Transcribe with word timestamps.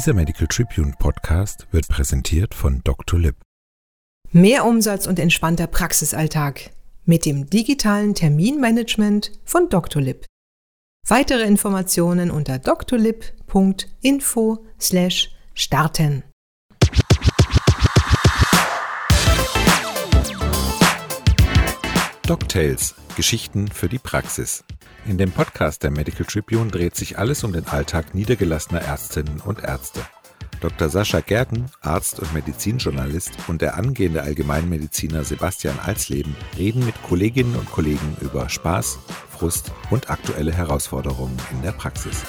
Dieser 0.00 0.14
Medical 0.14 0.46
Tribune 0.46 0.94
Podcast 0.98 1.66
wird 1.72 1.86
präsentiert 1.86 2.54
von 2.54 2.80
Dr. 2.84 3.18
Lip. 3.18 3.36
Mehr 4.32 4.64
Umsatz 4.64 5.06
und 5.06 5.18
entspannter 5.18 5.66
Praxisalltag 5.66 6.70
mit 7.04 7.26
dem 7.26 7.50
digitalen 7.50 8.14
Terminmanagement 8.14 9.30
von 9.44 9.68
Dr. 9.68 10.00
Lip. 10.00 10.24
Weitere 11.06 11.42
Informationen 11.42 12.30
unter 12.30 12.58
drlib.info 12.58 13.28
slash 14.80 15.36
starten. 15.52 16.22
DocTales– 22.22 22.94
Geschichten 23.16 23.68
für 23.68 23.90
die 23.90 23.98
Praxis. 23.98 24.64
In 25.10 25.18
dem 25.18 25.32
Podcast 25.32 25.82
der 25.82 25.90
Medical 25.90 26.24
Tribune 26.24 26.70
dreht 26.70 26.94
sich 26.94 27.18
alles 27.18 27.42
um 27.42 27.52
den 27.52 27.66
Alltag 27.66 28.14
niedergelassener 28.14 28.82
Ärztinnen 28.82 29.40
und 29.40 29.58
Ärzte. 29.58 30.02
Dr. 30.60 30.88
Sascha 30.88 31.18
Gerken, 31.18 31.66
Arzt 31.80 32.20
und 32.20 32.32
Medizinjournalist, 32.32 33.32
und 33.48 33.60
der 33.60 33.74
angehende 33.74 34.22
Allgemeinmediziner 34.22 35.24
Sebastian 35.24 35.80
Alsleben 35.84 36.36
reden 36.56 36.86
mit 36.86 36.94
Kolleginnen 37.02 37.56
und 37.56 37.68
Kollegen 37.72 38.16
über 38.20 38.48
Spaß, 38.48 39.00
Frust 39.30 39.72
und 39.90 40.10
aktuelle 40.10 40.52
Herausforderungen 40.52 41.36
in 41.50 41.60
der 41.62 41.72
Praxis. 41.72 42.22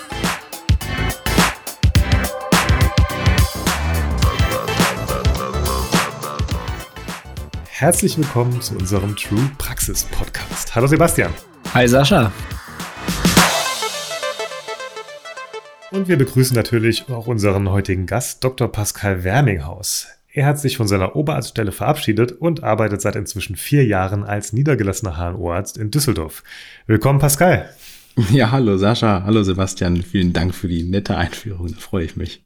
Herzlich 7.70 8.18
willkommen 8.18 8.60
zu 8.60 8.76
unserem 8.76 9.16
True 9.16 9.52
Praxis 9.60 10.04
Podcast. 10.06 10.74
Hallo 10.74 10.88
Sebastian. 10.88 11.32
Hi 11.76 11.88
Sascha. 11.88 12.32
Und 15.92 16.08
wir 16.08 16.18
begrüßen 16.18 16.56
natürlich 16.56 17.10
auch 17.10 17.28
unseren 17.28 17.70
heutigen 17.70 18.06
Gast, 18.06 18.46
Dr. 18.46 18.72
Pascal 18.72 19.26
Werminghaus. 19.26 20.08
Er 20.32 20.46
hat 20.46 20.58
sich 20.58 20.78
von 20.78 20.88
seiner 20.88 21.18
Oberarztstelle 21.18 21.74
verabschiedet 21.74 22.32
und 22.32 22.64
arbeitet 22.64 23.02
seit 23.02 23.18
inzwischen 23.18 23.58
vier 23.58 23.86
Jahren 23.86 24.24
als 24.24 24.54
niedergelassener 24.54 25.18
HNO-Arzt 25.18 25.78
in 25.78 25.92
Düsseldorf. 25.92 26.44
Willkommen, 26.88 27.20
Pascal. 27.20 27.70
Ja, 28.32 28.52
hallo 28.52 28.78
Sascha, 28.78 29.24
hallo 29.26 29.44
Sebastian. 29.44 30.02
Vielen 30.02 30.32
Dank 30.32 30.56
für 30.56 30.70
die 30.70 30.84
nette 30.84 31.18
Einführung, 31.18 31.68
da 31.68 31.80
freue 31.80 32.06
ich 32.06 32.16
mich. 32.16 32.42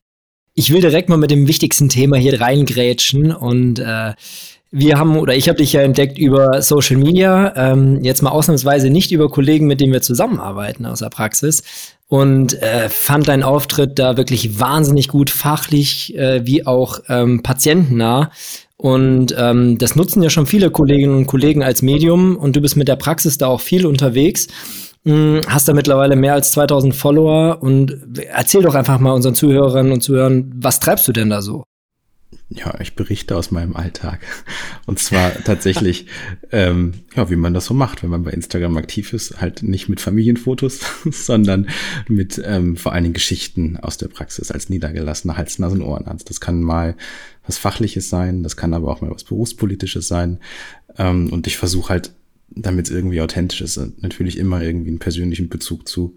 Ich 0.55 0.71
will 0.71 0.81
direkt 0.81 1.09
mal 1.09 1.17
mit 1.17 1.29
dem 1.31 1.47
wichtigsten 1.47 1.89
Thema 1.89 2.17
hier 2.17 2.39
reingrätschen 2.39 3.31
und 3.31 3.77
äh, 3.77 4.13
wir 4.71 4.97
haben 4.97 5.17
oder 5.17 5.35
ich 5.35 5.49
habe 5.49 5.57
dich 5.57 5.73
ja 5.73 5.81
entdeckt 5.81 6.17
über 6.17 6.61
Social 6.61 6.97
Media, 6.97 7.53
ähm, 7.55 8.03
jetzt 8.03 8.21
mal 8.21 8.31
ausnahmsweise 8.31 8.89
nicht 8.89 9.11
über 9.11 9.29
Kollegen, 9.29 9.67
mit 9.67 9.81
denen 9.81 9.93
wir 9.93 10.01
zusammenarbeiten 10.01 10.85
aus 10.85 10.99
der 10.99 11.09
Praxis 11.09 11.63
und 12.07 12.61
äh, 12.61 12.89
fand 12.89 13.27
deinen 13.27 13.43
Auftritt 13.43 13.97
da 13.97 14.17
wirklich 14.17 14.59
wahnsinnig 14.59 15.07
gut, 15.07 15.29
fachlich 15.29 16.15
äh, 16.15 16.45
wie 16.45 16.65
auch 16.65 16.99
ähm, 17.09 17.41
patientennah. 17.41 18.31
Und 18.77 19.33
ähm, 19.37 19.77
das 19.77 19.95
nutzen 19.95 20.21
ja 20.21 20.29
schon 20.29 20.45
viele 20.45 20.69
Kolleginnen 20.69 21.15
und 21.15 21.27
Kollegen 21.27 21.63
als 21.63 21.81
Medium 21.81 22.35
und 22.35 22.55
du 22.55 22.61
bist 22.61 22.75
mit 22.75 22.87
der 22.87 22.97
Praxis 22.97 23.37
da 23.37 23.47
auch 23.47 23.61
viel 23.61 23.85
unterwegs. 23.85 24.47
Hm, 25.05 25.41
hast 25.47 25.67
da 25.67 25.73
mittlerweile 25.73 26.15
mehr 26.15 26.33
als 26.33 26.51
2000 26.51 26.93
Follower 26.93 27.61
und 27.61 27.95
erzähl 28.31 28.63
doch 28.63 28.75
einfach 28.75 28.99
mal 28.99 29.13
unseren 29.13 29.35
Zuhörerinnen 29.35 29.93
und 29.93 30.01
Zuhörern, 30.01 30.51
was 30.55 30.79
treibst 30.79 31.07
du 31.07 31.13
denn 31.13 31.29
da 31.29 31.41
so? 31.41 31.63
Ja, 32.49 32.79
ich 32.79 32.95
berichte 32.95 33.35
aus 33.35 33.49
meinem 33.49 33.75
Alltag. 33.75 34.19
Und 34.85 34.99
zwar 34.99 35.33
tatsächlich, 35.43 36.05
ähm, 36.51 36.93
ja, 37.15 37.29
wie 37.31 37.35
man 37.35 37.55
das 37.55 37.65
so 37.65 37.73
macht, 37.73 38.03
wenn 38.03 38.11
man 38.11 38.23
bei 38.23 38.31
Instagram 38.31 38.77
aktiv 38.77 39.13
ist, 39.13 39.41
halt 39.41 39.63
nicht 39.63 39.89
mit 39.89 39.99
Familienfotos, 39.99 40.81
sondern 41.09 41.67
mit 42.07 42.39
ähm, 42.45 42.77
vor 42.77 42.93
allen 42.93 43.03
Dingen 43.03 43.13
Geschichten 43.15 43.77
aus 43.77 43.97
der 43.97 44.09
Praxis 44.09 44.51
als 44.51 44.69
niedergelassener 44.69 45.37
Hals-, 45.37 45.57
Nasen-, 45.57 45.81
Ohrenarzt. 45.81 46.29
Das 46.29 46.39
kann 46.39 46.61
mal 46.61 46.95
was 47.47 47.57
Fachliches 47.57 48.09
sein, 48.09 48.43
das 48.43 48.55
kann 48.55 48.75
aber 48.75 48.91
auch 48.91 49.01
mal 49.01 49.11
was 49.11 49.23
Berufspolitisches 49.23 50.07
sein. 50.07 50.39
Ähm, 50.97 51.33
und 51.33 51.47
ich 51.47 51.57
versuche 51.57 51.89
halt, 51.89 52.13
damit 52.49 52.87
es 52.87 52.93
irgendwie 52.93 53.21
authentisch 53.21 53.61
ist, 53.61 53.79
natürlich 54.01 54.37
immer 54.37 54.61
irgendwie 54.61 54.89
einen 54.89 54.99
persönlichen 54.99 55.49
Bezug 55.49 55.87
zu 55.87 56.15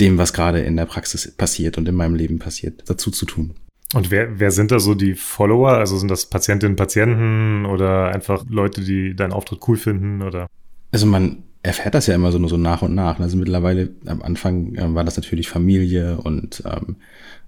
dem, 0.00 0.18
was 0.18 0.34
gerade 0.34 0.60
in 0.60 0.76
der 0.76 0.84
Praxis 0.84 1.32
passiert 1.32 1.78
und 1.78 1.88
in 1.88 1.94
meinem 1.94 2.14
Leben 2.14 2.38
passiert, 2.38 2.82
dazu 2.86 3.10
zu 3.10 3.24
tun. 3.24 3.54
Und 3.94 4.10
wer, 4.10 4.38
wer 4.40 4.50
sind 4.50 4.70
da 4.70 4.80
so 4.80 4.94
die 4.94 5.14
Follower? 5.14 5.72
Also 5.72 5.98
sind 5.98 6.10
das 6.10 6.26
Patientinnen, 6.26 6.76
Patienten 6.76 7.66
oder 7.66 8.08
einfach 8.08 8.44
Leute, 8.48 8.80
die 8.80 9.14
deinen 9.14 9.32
Auftritt 9.32 9.60
cool 9.68 9.76
finden 9.76 10.22
oder? 10.22 10.46
Also 10.90 11.06
man 11.06 11.42
erfährt 11.62 11.94
das 11.94 12.06
ja 12.06 12.14
immer 12.14 12.32
so 12.32 12.38
nur 12.38 12.48
so 12.48 12.56
nach 12.56 12.82
und 12.82 12.94
nach. 12.94 13.20
Also 13.20 13.36
mittlerweile 13.36 13.90
am 14.06 14.22
Anfang 14.22 14.74
äh, 14.74 14.94
war 14.94 15.04
das 15.04 15.16
natürlich 15.16 15.48
Familie 15.48 16.16
und 16.18 16.62
ähm, 16.66 16.96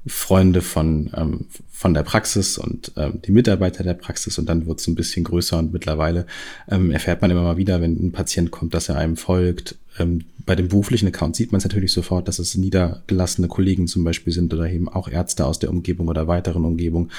Freunde 0.06 0.60
von, 0.60 1.10
ähm, 1.16 1.46
von 1.70 1.94
der 1.94 2.02
Praxis 2.02 2.58
und 2.58 2.92
ähm, 2.96 3.20
die 3.24 3.32
Mitarbeiter 3.32 3.82
der 3.82 3.94
Praxis 3.94 4.38
und 4.38 4.46
dann 4.46 4.66
wird 4.66 4.80
es 4.80 4.86
ein 4.86 4.94
bisschen 4.94 5.24
größer 5.24 5.58
und 5.58 5.72
mittlerweile 5.72 6.26
ähm, 6.70 6.90
erfährt 6.90 7.22
man 7.22 7.30
immer 7.30 7.42
mal 7.42 7.56
wieder, 7.56 7.80
wenn 7.80 7.92
ein 7.94 8.12
Patient 8.12 8.50
kommt, 8.50 8.74
dass 8.74 8.90
er 8.90 8.98
einem 8.98 9.16
folgt. 9.16 9.76
Ähm, 9.98 10.24
bei 10.46 10.54
dem 10.54 10.68
beruflichen 10.68 11.08
Account 11.08 11.36
sieht 11.36 11.52
man 11.52 11.58
es 11.58 11.64
natürlich 11.64 11.92
sofort, 11.92 12.28
dass 12.28 12.38
es 12.38 12.56
niedergelassene 12.56 13.48
Kollegen 13.48 13.86
zum 13.86 14.04
Beispiel 14.04 14.32
sind 14.32 14.52
oder 14.52 14.70
eben 14.70 14.88
auch 14.88 15.08
Ärzte 15.08 15.46
aus 15.46 15.58
der 15.58 15.70
Umgebung 15.70 16.08
oder 16.08 16.28
weiteren 16.28 16.64
Umgebung, 16.64 17.10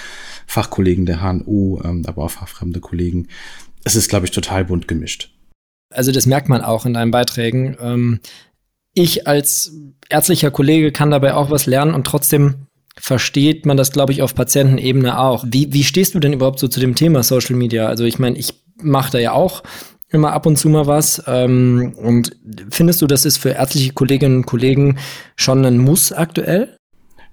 Fachkollegen 0.48 1.06
der 1.06 1.22
HNO, 1.22 1.82
ähm, 1.84 2.04
aber 2.06 2.26
auch 2.26 2.32
fachfremde 2.32 2.80
Kollegen. 2.80 3.28
Es 3.84 3.96
ist, 3.96 4.10
glaube 4.10 4.26
ich, 4.26 4.32
total 4.32 4.66
bunt 4.66 4.88
gemischt. 4.88 5.32
Also 5.94 6.12
das 6.12 6.26
merkt 6.26 6.50
man 6.50 6.62
auch 6.62 6.86
in 6.86 6.94
deinen 6.94 7.12
Beiträgen. 7.12 7.78
Ähm, 7.80 8.20
ich 8.94 9.28
als 9.28 9.74
ärztlicher 10.10 10.52
Kollege 10.52 10.92
kann 10.92 11.12
dabei 11.12 11.34
auch 11.34 11.50
was 11.50 11.66
lernen 11.66 11.94
und 11.94 12.08
trotzdem 12.08 12.68
versteht 12.98 13.66
man 13.66 13.78
das, 13.78 13.92
glaube 13.92 14.14
ich, 14.14 14.22
auf 14.22 14.36
Patientenebene 14.36 15.20
auch. 15.20 15.46
Wie, 15.48 15.74
wie 15.74 15.84
stehst 15.84 16.16
du 16.16 16.20
denn 16.20 16.34
überhaupt 16.34 16.60
so 16.60 16.68
zu 16.68 16.80
dem 16.80 16.96
Thema 16.96 17.24
Social 17.24 17.56
Media? 17.56 17.88
Also 17.88 18.06
ich 18.06 18.20
meine, 18.20 18.38
ich 18.38 18.54
mache 18.82 19.12
da 19.12 19.20
ja 19.20 19.34
auch 19.34 19.64
immer 20.16 20.34
ab 20.34 20.46
und 20.46 20.58
zu 20.58 20.70
mal 20.70 20.88
was. 20.88 21.22
Ähm, 21.28 21.94
und 21.98 22.36
findest 22.72 23.02
du, 23.02 23.08
das 23.08 23.26
ist 23.26 23.38
für 23.38 23.50
ärztliche 23.50 23.94
Kolleginnen 23.94 24.38
und 24.38 24.46
Kollegen 24.46 24.98
schon 25.36 25.66
ein 25.66 25.78
Muss 25.78 26.12
aktuell? 26.12 26.76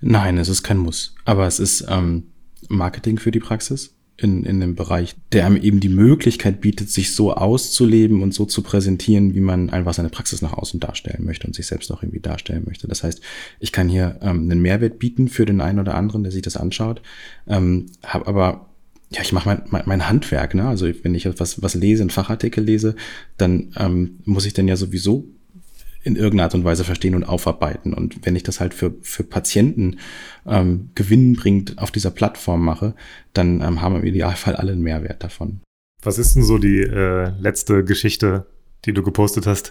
Nein, 0.00 0.36
es 0.36 0.48
ist 0.48 0.62
kein 0.62 0.78
Muss. 0.78 1.14
Aber 1.24 1.46
es 1.46 1.58
ist 1.58 1.86
ähm, 1.88 2.24
Marketing 2.68 3.18
für 3.18 3.30
die 3.30 3.40
Praxis 3.40 3.94
in, 4.16 4.44
in 4.44 4.60
dem 4.60 4.74
Bereich, 4.74 5.16
der 5.32 5.46
einem 5.46 5.56
eben 5.56 5.80
die 5.80 5.88
Möglichkeit 5.88 6.60
bietet, 6.60 6.90
sich 6.90 7.14
so 7.14 7.34
auszuleben 7.34 8.22
und 8.22 8.34
so 8.34 8.44
zu 8.44 8.62
präsentieren, 8.62 9.34
wie 9.34 9.40
man 9.40 9.70
einfach 9.70 9.94
seine 9.94 10.10
Praxis 10.10 10.42
nach 10.42 10.52
außen 10.52 10.80
darstellen 10.80 11.24
möchte 11.24 11.46
und 11.46 11.54
sich 11.54 11.66
selbst 11.66 11.90
auch 11.92 12.02
irgendwie 12.02 12.20
darstellen 12.20 12.64
möchte. 12.66 12.88
Das 12.88 13.02
heißt, 13.02 13.20
ich 13.58 13.72
kann 13.72 13.88
hier 13.88 14.18
ähm, 14.20 14.50
einen 14.50 14.60
Mehrwert 14.60 14.98
bieten 14.98 15.28
für 15.28 15.44
den 15.44 15.60
einen 15.60 15.78
oder 15.78 15.94
anderen, 15.94 16.22
der 16.22 16.32
sich 16.32 16.42
das 16.42 16.56
anschaut, 16.56 17.02
ähm, 17.46 17.86
habe 18.04 18.26
aber 18.26 18.71
ja, 19.12 19.22
ich 19.22 19.32
mache 19.32 19.48
mein, 19.48 19.62
mein, 19.66 19.82
mein 19.86 20.08
Handwerk, 20.08 20.54
ne? 20.54 20.66
Also 20.66 20.86
wenn 21.02 21.14
ich 21.14 21.26
etwas 21.26 21.62
was 21.62 21.74
lese, 21.74 22.02
einen 22.02 22.10
Fachartikel 22.10 22.64
lese, 22.64 22.94
dann 23.36 23.72
ähm, 23.76 24.20
muss 24.24 24.46
ich 24.46 24.54
dann 24.54 24.68
ja 24.68 24.76
sowieso 24.76 25.28
in 26.04 26.16
irgendeiner 26.16 26.44
Art 26.44 26.54
und 26.54 26.64
Weise 26.64 26.84
verstehen 26.84 27.14
und 27.14 27.24
aufarbeiten. 27.24 27.94
Und 27.94 28.26
wenn 28.26 28.34
ich 28.34 28.42
das 28.42 28.60
halt 28.60 28.74
für, 28.74 28.94
für 29.02 29.22
Patienten 29.22 29.98
ähm, 30.46 30.90
gewinnbringend 30.94 31.78
auf 31.78 31.90
dieser 31.90 32.10
Plattform 32.10 32.64
mache, 32.64 32.94
dann 33.32 33.60
ähm, 33.60 33.80
haben 33.80 33.96
im 33.96 34.04
Idealfall 34.04 34.56
alle 34.56 34.72
einen 34.72 34.82
Mehrwert 34.82 35.22
davon. 35.22 35.60
Was 36.02 36.18
ist 36.18 36.34
denn 36.34 36.42
so 36.42 36.58
die 36.58 36.80
äh, 36.80 37.30
letzte 37.38 37.84
Geschichte, 37.84 38.46
die 38.84 38.92
du 38.92 39.02
gepostet 39.02 39.46
hast? 39.46 39.70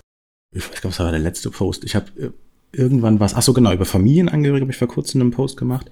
Ich 0.54 0.70
glaube, 0.72 0.90
es 0.94 1.00
war 1.00 1.12
der 1.12 1.20
letzte 1.20 1.50
Post. 1.50 1.84
Ich 1.84 1.96
habe 1.96 2.06
äh, 2.18 2.30
irgendwann 2.74 3.20
was, 3.20 3.36
ach 3.36 3.42
so 3.42 3.54
genau, 3.54 3.74
über 3.74 3.86
Familienangehörige 3.86 4.64
habe 4.64 4.72
ich 4.72 4.78
vor 4.78 4.88
kurzem 4.88 5.22
einen 5.22 5.32
Post 5.32 5.58
gemacht. 5.58 5.90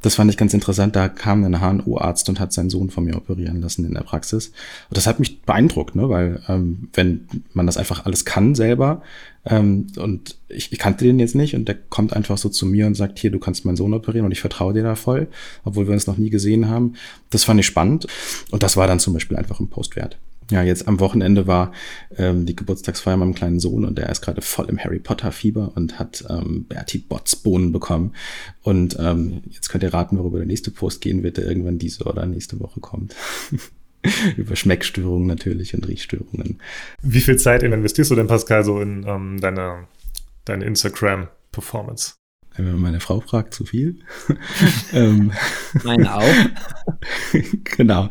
Das 0.00 0.14
fand 0.14 0.30
ich 0.30 0.36
ganz 0.36 0.54
interessant. 0.54 0.94
Da 0.94 1.08
kam 1.08 1.44
ein 1.44 1.60
HNO-Arzt 1.60 2.28
und 2.28 2.38
hat 2.38 2.52
seinen 2.52 2.70
Sohn 2.70 2.90
von 2.90 3.04
mir 3.04 3.16
operieren 3.16 3.60
lassen 3.60 3.84
in 3.84 3.94
der 3.94 4.02
Praxis. 4.02 4.48
Und 4.88 4.96
das 4.96 5.06
hat 5.06 5.18
mich 5.18 5.42
beeindruckt, 5.42 5.96
ne? 5.96 6.08
weil 6.08 6.40
ähm, 6.48 6.88
wenn 6.94 7.28
man 7.52 7.66
das 7.66 7.76
einfach 7.76 8.06
alles 8.06 8.24
kann 8.24 8.54
selber 8.54 9.02
ähm, 9.44 9.88
und 9.96 10.38
ich, 10.48 10.72
ich 10.72 10.78
kannte 10.78 11.04
den 11.04 11.18
jetzt 11.18 11.34
nicht 11.34 11.54
und 11.54 11.66
der 11.66 11.74
kommt 11.74 12.14
einfach 12.14 12.38
so 12.38 12.48
zu 12.48 12.64
mir 12.64 12.86
und 12.86 12.94
sagt, 12.94 13.18
hier, 13.18 13.30
du 13.30 13.38
kannst 13.38 13.64
meinen 13.64 13.76
Sohn 13.76 13.94
operieren 13.94 14.26
und 14.26 14.32
ich 14.32 14.40
vertraue 14.40 14.72
dir 14.72 14.82
da 14.84 14.94
voll, 14.94 15.28
obwohl 15.64 15.86
wir 15.86 15.94
uns 15.94 16.06
noch 16.06 16.16
nie 16.16 16.30
gesehen 16.30 16.68
haben. 16.68 16.94
Das 17.30 17.44
fand 17.44 17.58
ich 17.58 17.66
spannend 17.66 18.06
und 18.50 18.62
das 18.62 18.76
war 18.76 18.86
dann 18.86 19.00
zum 19.00 19.14
Beispiel 19.14 19.36
einfach 19.36 19.58
ein 19.58 19.68
Post 19.68 19.96
wert. 19.96 20.18
Ja, 20.50 20.62
jetzt 20.64 20.88
am 20.88 20.98
Wochenende 20.98 21.46
war 21.46 21.72
ähm, 22.16 22.44
die 22.44 22.56
Geburtstagsfeier 22.56 23.16
meinem 23.16 23.34
kleinen 23.34 23.60
Sohn 23.60 23.84
und 23.84 23.96
der 23.96 24.08
ist 24.08 24.20
gerade 24.20 24.42
voll 24.42 24.68
im 24.68 24.78
Harry 24.78 24.98
Potter 24.98 25.30
Fieber 25.30 25.72
und 25.76 25.98
hat 25.98 26.24
ähm, 26.28 26.64
Bertie 26.68 26.98
Botts 26.98 27.36
Bohnen 27.36 27.70
bekommen. 27.70 28.14
Und 28.62 28.96
ähm, 28.98 29.42
jetzt 29.50 29.68
könnt 29.68 29.84
ihr 29.84 29.94
raten, 29.94 30.18
worüber 30.18 30.38
der 30.38 30.46
nächste 30.46 30.72
Post 30.72 31.00
gehen 31.00 31.22
wird, 31.22 31.36
der 31.36 31.46
irgendwann 31.46 31.78
diese 31.78 32.04
oder 32.04 32.26
nächste 32.26 32.58
Woche 32.58 32.80
kommt. 32.80 33.14
Über 34.36 34.56
Schmeckstörungen 34.56 35.26
natürlich 35.26 35.74
und 35.74 35.86
Riechstörungen. 35.86 36.58
Wie 37.02 37.20
viel 37.20 37.36
Zeit 37.36 37.62
investierst 37.62 38.10
du 38.10 38.14
denn, 38.14 38.26
Pascal, 38.26 38.64
so 38.64 38.80
in 38.80 39.04
ähm, 39.06 39.38
deine, 39.40 39.86
deine 40.46 40.64
Instagram-Performance? 40.64 42.14
Wenn 42.56 42.72
man 42.72 42.80
meine 42.80 43.00
Frau 43.00 43.20
fragt, 43.20 43.54
zu 43.54 43.64
viel. 43.64 43.96
Ähm, 44.92 45.30
meine 45.84 46.16
auch. 46.16 46.34
genau. 47.76 48.10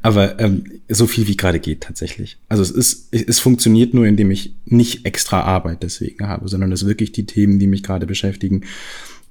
Aber 0.00 0.38
ähm, 0.38 0.64
so 0.88 1.08
viel 1.08 1.26
wie 1.26 1.36
gerade 1.36 1.58
geht 1.58 1.82
tatsächlich. 1.82 2.38
Also 2.48 2.62
es 2.62 2.70
ist, 2.70 3.08
es 3.12 3.40
funktioniert 3.40 3.94
nur, 3.94 4.06
indem 4.06 4.30
ich 4.30 4.54
nicht 4.64 5.06
extra 5.06 5.40
Arbeit 5.40 5.82
deswegen 5.82 6.28
habe, 6.28 6.48
sondern 6.48 6.70
es 6.70 6.86
wirklich 6.86 7.10
die 7.10 7.26
Themen, 7.26 7.58
die 7.58 7.66
mich 7.66 7.82
gerade 7.82 8.06
beschäftigen. 8.06 8.62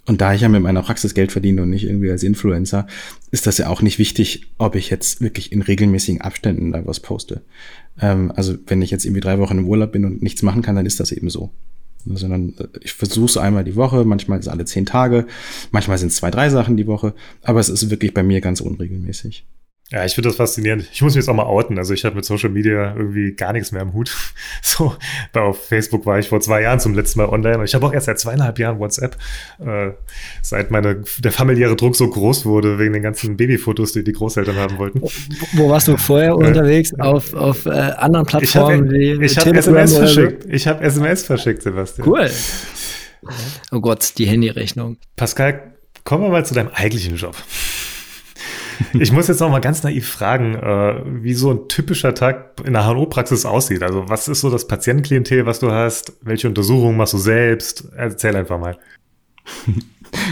Und 0.06 0.21
da 0.21 0.33
ich 0.33 0.41
ja 0.41 0.50
mit 0.50 0.61
meiner 0.61 0.81
Praxis 0.81 1.13
Geld 1.13 1.31
verdiene 1.31 1.61
und 1.61 1.69
nicht 1.69 1.85
irgendwie 1.85 2.11
als 2.11 2.23
Influencer, 2.23 2.88
ist 3.31 3.47
das 3.47 3.59
ja 3.59 3.69
auch 3.69 3.81
nicht 3.81 4.00
wichtig, 4.00 4.47
ob 4.57 4.75
ich 4.75 4.89
jetzt 4.89 5.21
wirklich 5.21 5.51
in 5.51 5.61
regelmäßigen 5.61 6.21
Abständen 6.21 6.71
da 6.71 6.85
was 6.85 7.00
poste. 7.00 7.44
Ähm, 8.01 8.31
also 8.35 8.57
wenn 8.67 8.81
ich 8.81 8.91
jetzt 8.91 9.06
irgendwie 9.06 9.21
drei 9.21 9.39
Wochen 9.39 9.59
im 9.59 9.67
Urlaub 9.67 9.91
bin 9.91 10.06
und 10.06 10.21
nichts 10.21 10.41
machen 10.41 10.61
kann, 10.63 10.75
dann 10.75 10.85
ist 10.85 11.00
das 11.00 11.11
eben 11.11 11.29
so. 11.29 11.51
Sondern 12.06 12.54
äh, 12.57 12.68
ich 12.81 12.94
versuche 12.94 13.25
es 13.25 13.38
einmal 13.38 13.63
die 13.63 13.75
Woche, 13.75 14.06
manchmal 14.06 14.40
ist 14.40 14.46
es 14.46 14.51
alle 14.51 14.66
zehn 14.66 14.86
Tage, 14.86 15.28
manchmal 15.72 15.98
sind 15.98 16.10
es 16.10 16.16
zwei, 16.16 16.31
drei 16.31 16.50
Sachen 16.50 16.78
die 16.78 16.88
Woche, 16.88 17.13
aber 17.44 17.60
es 17.60 17.69
ist 17.69 17.90
wirklich 17.90 18.13
bei 18.13 18.24
mir 18.24 18.42
ganz 18.42 18.62
unregelmäßig. 18.62 19.46
Ja, 19.91 20.06
ich 20.06 20.13
finde 20.13 20.30
das 20.30 20.38
faszinierend. 20.38 20.88
Ich 20.91 21.01
muss 21.01 21.15
mich 21.15 21.24
jetzt 21.24 21.30
auch 21.30 21.36
mal 21.36 21.45
outen. 21.45 21.80
Also 21.80 21.95
ich 21.95 22.06
habe 22.06 22.15
mit 22.15 22.24
Social 22.24 22.50
Media 22.50 22.95
irgendwie 22.95 23.33
gar 23.33 23.53
nichts 23.53 23.71
mehr 23.71 23.81
im 23.81 23.94
Hut. 23.94 24.15
So, 24.62 24.95
auf 25.33 25.68
Facebook 25.68 26.06
war 26.06 26.19
ich 26.19 26.30
vor 26.30 26.41
zwei 26.41 26.62
Jahren 26.62 26.80
zum 26.80 26.94
letzten 26.94 27.19
Mal 27.19 27.30
online 27.30 27.59
und 27.59 27.65
ich 27.65 27.74
habe 27.74 27.86
auch 27.86 27.94
erst 27.94 28.06
seit 28.06 28.19
zweieinhalb 28.19 28.59
Jahren 28.59 28.80
WhatsApp, 28.80 29.18
äh, 29.59 29.91
seit 30.41 30.69
meine, 30.69 31.03
der 31.19 31.31
familiäre 31.31 31.75
Druck 31.75 31.95
so 31.95 32.09
groß 32.09 32.45
wurde 32.45 32.77
wegen 32.77 32.94
den 32.94 33.01
ganzen 33.01 33.36
Babyfotos, 33.36 33.94
die 33.94 34.03
die 34.03 34.12
Großeltern 34.12 34.56
haben 34.57 34.77
wollten. 34.77 35.01
Wo 35.53 35.69
warst 35.69 35.88
du 35.88 35.97
vorher 35.97 36.31
äh, 36.31 36.33
unterwegs? 36.33 36.94
Auf, 37.00 37.33
auf 37.33 37.65
äh, 37.65 37.69
anderen 37.69 38.25
Plattformen 38.25 38.94
ich 38.94 39.15
hab, 39.15 39.19
wie 39.21 39.25
Ich 39.25 39.38
habe 39.38 39.57
SMS 39.57 39.97
verschickt. 39.97 40.45
Ich 40.50 40.68
habe 40.68 40.83
SMS 40.83 41.24
verschickt, 41.24 41.63
Sebastian. 41.63 42.07
Cool. 42.07 42.30
Oh 43.71 43.80
Gott, 43.80 44.13
die 44.18 44.25
Handyrechnung. 44.25 44.97
Pascal, 45.15 45.74
kommen 46.03 46.24
wir 46.24 46.30
mal 46.30 46.45
zu 46.45 46.53
deinem 46.53 46.69
eigentlichen 46.74 47.15
Job. 47.15 47.35
Ich 49.00 49.12
muss 49.12 49.28
jetzt 49.28 49.40
noch 49.40 49.50
mal 49.50 49.60
ganz 49.60 49.84
naiv 49.84 50.08
fragen, 50.08 50.56
äh, 50.56 51.02
wie 51.24 51.34
so 51.34 51.52
ein 51.52 51.68
typischer 51.68 52.14
Tag 52.14 52.62
in 52.66 52.74
der 52.74 52.86
HNO-Praxis 52.86 53.46
aussieht. 53.46 53.84
Also 53.84 54.08
was 54.08 54.28
ist 54.28 54.42
so 54.42 54.50
das 54.50 54.68
Patientenklientel, 54.68 55.46
was 55.46 55.60
du 55.60 55.72
hast? 55.72 56.14
Welche 56.22 56.48
Untersuchungen 56.48 56.98
machst 56.98 57.14
du 57.14 57.18
selbst? 57.18 57.88
Erzähl 57.96 58.36
einfach 58.36 58.60
mal. 58.60 58.78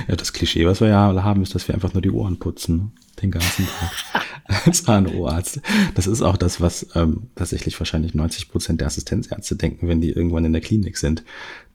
Ja, 0.07 0.15
das 0.15 0.33
Klischee, 0.33 0.65
was 0.65 0.81
wir 0.81 0.87
ja 0.87 1.07
alle 1.07 1.23
haben, 1.23 1.43
ist, 1.43 1.53
dass 1.53 1.67
wir 1.67 1.75
einfach 1.75 1.93
nur 1.93 2.01
die 2.01 2.09
Ohren 2.09 2.39
putzen. 2.39 2.77
Ne? 2.77 2.91
Den 3.21 3.29
ganzen 3.29 3.67
Tag. 3.67 4.23
Als 4.65 4.87
HNO-Arzt. 4.87 5.61
Das 5.93 6.07
ist 6.07 6.23
auch 6.23 6.35
das, 6.35 6.59
was 6.61 6.87
ähm, 6.95 7.27
tatsächlich 7.35 7.79
wahrscheinlich 7.79 8.15
90 8.15 8.49
Prozent 8.49 8.81
der 8.81 8.87
Assistenzärzte 8.87 9.55
denken, 9.55 9.87
wenn 9.87 10.01
die 10.01 10.09
irgendwann 10.09 10.45
in 10.45 10.53
der 10.53 10.63
Klinik 10.63 10.97
sind 10.97 11.23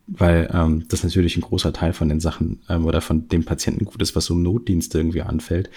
weil 0.06 0.50
ähm, 0.52 0.84
das 0.88 1.04
natürlich 1.04 1.36
ein 1.36 1.42
großer 1.42 1.72
Teil 1.72 1.92
von 1.92 2.08
den 2.08 2.20
Sachen 2.20 2.60
ähm, 2.68 2.86
oder 2.86 3.00
von 3.00 3.28
dem 3.28 3.44
Patientengut 3.44 4.02
ist, 4.02 4.16
was 4.16 4.26
so 4.26 4.34
im 4.34 4.42
Notdienst 4.42 4.94
irgendwie 4.94 5.22
anfällt. 5.22 5.70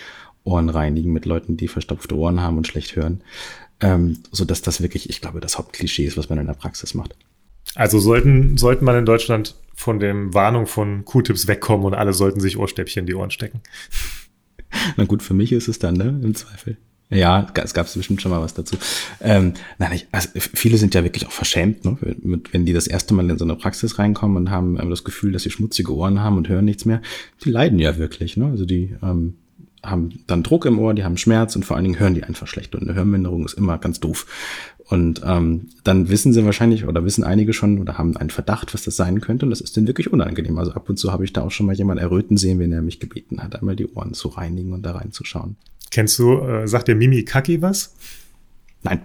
Ohren 0.46 0.70
reinigen 0.70 1.12
mit 1.12 1.26
Leuten, 1.26 1.58
die 1.58 1.68
verstopfte 1.68 2.16
Ohren 2.16 2.40
haben 2.40 2.58
und 2.58 2.68
schlecht 2.68 2.96
hören. 2.96 3.22
Ähm, 3.82 4.20
so 4.32 4.46
dass 4.46 4.62
das 4.62 4.82
wirklich, 4.82 5.10
ich 5.10 5.20
glaube, 5.20 5.42
das 5.42 5.58
Hauptklischee 5.58 6.06
ist, 6.06 6.18
was 6.18 6.30
man 6.30 6.40
in 6.40 6.48
der 6.48 6.54
Praxis 6.54 6.94
macht. 6.94 7.16
Also 7.74 8.00
sollten, 8.00 8.58
sollten 8.58 8.86
man 8.86 8.96
in 8.96 9.06
Deutschland 9.06 9.56
von 9.74 10.00
dem 10.00 10.34
Warnung 10.34 10.66
von 10.66 11.04
Q-Tips 11.04 11.48
wegkommen 11.48 11.86
und 11.86 11.94
alle 11.94 12.14
sollten 12.14 12.40
sich 12.40 12.58
Ohrstäbchen 12.58 13.02
in 13.02 13.06
die 13.08 13.16
Ohren 13.16 13.32
stecken. 13.32 13.60
Na 14.96 15.04
gut, 15.04 15.22
für 15.22 15.34
mich 15.34 15.52
ist 15.52 15.68
es 15.68 15.80
dann, 15.80 15.96
ne? 15.96 16.20
Im 16.24 16.36
Zweifel. 16.36 16.78
Ja, 17.10 17.48
es 17.56 17.74
gab 17.74 17.92
bestimmt 17.94 18.22
schon 18.22 18.32
mal 18.32 18.42
was 18.42 18.56
dazu. 18.56 18.78
Ähm, 19.22 19.54
nein, 19.78 19.92
ich, 19.94 20.08
also 20.12 20.30
viele 20.36 20.78
sind 20.78 20.96
ja 20.96 21.04
wirklich 21.04 21.28
auch 21.28 21.32
verschämt, 21.32 21.86
ne? 21.86 21.98
wenn 22.52 22.66
die 22.66 22.74
das 22.74 22.88
erste 22.88 23.14
Mal 23.14 23.30
in 23.30 23.38
so 23.38 23.46
eine 23.46 23.56
Praxis 23.56 24.00
reinkommen 24.00 24.38
und 24.38 24.50
haben 24.50 24.90
das 24.90 25.04
Gefühl, 25.04 25.32
dass 25.32 25.44
sie 25.44 25.52
schmutzige 25.52 25.94
Ohren 25.94 26.22
haben 26.22 26.38
und 26.38 26.50
hören 26.50 26.66
nichts 26.66 26.86
mehr. 26.86 27.02
Die 27.44 27.52
leiden 27.52 27.78
ja 27.78 27.98
wirklich. 27.98 28.38
Ne? 28.38 28.48
Also 28.48 28.66
die 28.66 28.96
ähm, 29.04 29.36
haben 29.90 30.24
dann 30.28 30.44
Druck 30.44 30.66
im 30.66 30.80
Ohr, 30.80 30.94
die 30.94 31.04
haben 31.04 31.18
Schmerz 31.18 31.56
und 31.56 31.66
vor 31.66 31.76
allen 31.76 31.86
Dingen 31.86 32.00
hören 32.00 32.16
die 32.16 32.24
einfach 32.24 32.48
schlecht. 32.48 32.76
Und 32.76 32.84
eine 32.84 32.96
Hörminderung 32.96 33.46
ist 33.46 33.54
immer 33.54 33.78
ganz 33.78 34.00
doof. 34.00 34.26
Und 34.88 35.22
ähm, 35.26 35.70
dann 35.84 36.10
wissen 36.10 36.32
sie 36.32 36.46
wahrscheinlich 36.46 36.86
oder 36.86 37.04
wissen 37.04 37.24
einige 37.24 37.54
schon 37.54 37.80
oder 37.80 37.98
haben 37.98 38.16
einen 38.18 38.30
Verdacht, 38.30 38.74
was 38.74 38.84
das 38.84 38.96
sein 38.96 39.20
könnte. 39.20 39.46
Und 39.46 39.50
das 39.50 39.62
ist 39.62 39.76
denen 39.76 39.88
wirklich 39.88 40.14
unangenehm. 40.14 40.58
Also 40.60 40.74
ab 40.74 40.88
und 40.90 40.98
zu 40.98 41.12
habe 41.12 41.26
ich 41.26 41.34
da 41.34 41.42
auch 41.42 41.52
schon 41.52 41.66
mal 41.66 41.76
jemanden 41.76 42.04
erröten 42.04 42.38
sehen, 42.38 42.60
wenn 42.60 42.72
er 42.72 42.82
mich 42.82 43.00
gebeten 43.00 43.42
hat, 43.42 43.56
einmal 43.56 43.76
die 43.76 43.88
Ohren 43.88 44.14
zu 44.14 44.28
reinigen 44.28 44.74
und 44.74 44.84
da 44.84 44.92
reinzuschauen. 44.92 45.56
Kennst 45.90 46.20
du, 46.20 46.40
äh, 46.40 46.68
sagt 46.68 46.88
der 46.88 46.96
Mimi 46.96 47.24
Kaki 47.24 47.62
was? 47.62 47.96
Nein. 48.84 49.02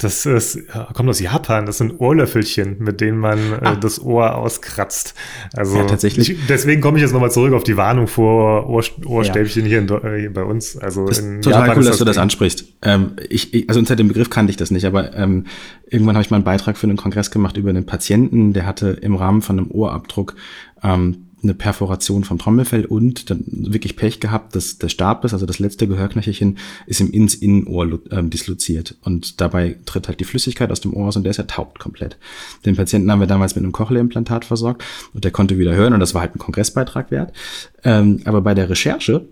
Das 0.00 0.24
ist, 0.26 0.58
kommt 0.94 1.08
aus 1.08 1.20
Japan. 1.20 1.66
Das 1.66 1.78
sind 1.78 2.00
Ohrlöffelchen, 2.00 2.76
mit 2.78 3.00
denen 3.00 3.18
man 3.18 3.38
äh, 3.38 3.58
ah. 3.62 3.76
das 3.76 4.00
Ohr 4.00 4.34
auskratzt. 4.36 5.14
Also 5.54 5.76
ja, 5.76 5.84
tatsächlich. 5.84 6.30
Ich, 6.30 6.46
deswegen 6.48 6.80
komme 6.80 6.98
ich 6.98 7.02
jetzt 7.02 7.12
nochmal 7.12 7.30
zurück 7.30 7.52
auf 7.52 7.64
die 7.64 7.76
Warnung 7.76 8.06
vor 8.06 8.68
Ohr, 8.68 8.84
Ohrstäbchen 9.04 9.62
ja. 9.62 9.68
hier, 9.68 9.78
in, 9.78 9.88
äh, 9.88 10.28
bei 10.28 10.42
uns. 10.42 10.76
Also 10.76 11.06
das 11.06 11.18
in 11.18 11.42
total 11.42 11.60
Japan 11.60 11.78
cool, 11.78 11.84
dass 11.84 11.92
das 11.92 11.98
du 11.98 12.04
das 12.04 12.18
ansprichst. 12.18 12.64
Ähm, 12.82 13.12
ich, 13.28 13.52
ich, 13.52 13.68
also 13.68 13.78
unter 13.78 13.96
dem 13.96 14.08
Begriff 14.08 14.30
kannte 14.30 14.50
ich 14.50 14.56
das 14.56 14.70
nicht, 14.70 14.86
aber 14.86 15.14
ähm, 15.14 15.46
irgendwann 15.88 16.16
habe 16.16 16.24
ich 16.24 16.30
mal 16.30 16.36
einen 16.36 16.44
Beitrag 16.44 16.78
für 16.78 16.86
einen 16.86 16.96
Kongress 16.96 17.30
gemacht 17.30 17.56
über 17.56 17.70
einen 17.70 17.86
Patienten, 17.86 18.52
der 18.52 18.66
hatte 18.66 18.88
im 18.88 19.14
Rahmen 19.14 19.42
von 19.42 19.58
einem 19.58 19.70
Ohrabdruck 19.70 20.34
ähm, 20.82 21.29
eine 21.42 21.54
Perforation 21.54 22.24
vom 22.24 22.38
Trommelfell 22.38 22.84
und 22.84 23.30
dann 23.30 23.44
wirklich 23.46 23.96
Pech 23.96 24.20
gehabt, 24.20 24.54
dass 24.54 24.78
der 24.78 24.88
Stabis, 24.88 25.32
also 25.32 25.46
das 25.46 25.58
letzte 25.58 25.88
Gehörknöchelchen, 25.88 26.58
ist 26.86 27.00
ihm 27.00 27.10
ins 27.10 27.34
Innenohr 27.34 28.00
ähm, 28.10 28.30
disloziert. 28.30 28.96
Und 29.02 29.40
dabei 29.40 29.76
tritt 29.86 30.08
halt 30.08 30.20
die 30.20 30.24
Flüssigkeit 30.24 30.70
aus 30.70 30.80
dem 30.80 30.94
Ohr 30.94 31.08
aus 31.08 31.16
und 31.16 31.24
der 31.24 31.30
ist 31.30 31.38
ertaubt 31.38 31.78
komplett. 31.78 32.18
Den 32.64 32.76
Patienten 32.76 33.10
haben 33.10 33.20
wir 33.20 33.26
damals 33.26 33.54
mit 33.54 33.64
einem 33.64 33.72
Cochlea-Implantat 33.72 34.44
versorgt 34.44 34.84
und 35.14 35.24
der 35.24 35.30
konnte 35.30 35.58
wieder 35.58 35.74
hören 35.74 35.94
und 35.94 36.00
das 36.00 36.14
war 36.14 36.22
halt 36.22 36.34
ein 36.34 36.38
Kongressbeitrag 36.38 37.10
wert. 37.10 37.32
Ähm, 37.84 38.20
aber 38.24 38.42
bei 38.42 38.54
der 38.54 38.68
Recherche 38.68 39.26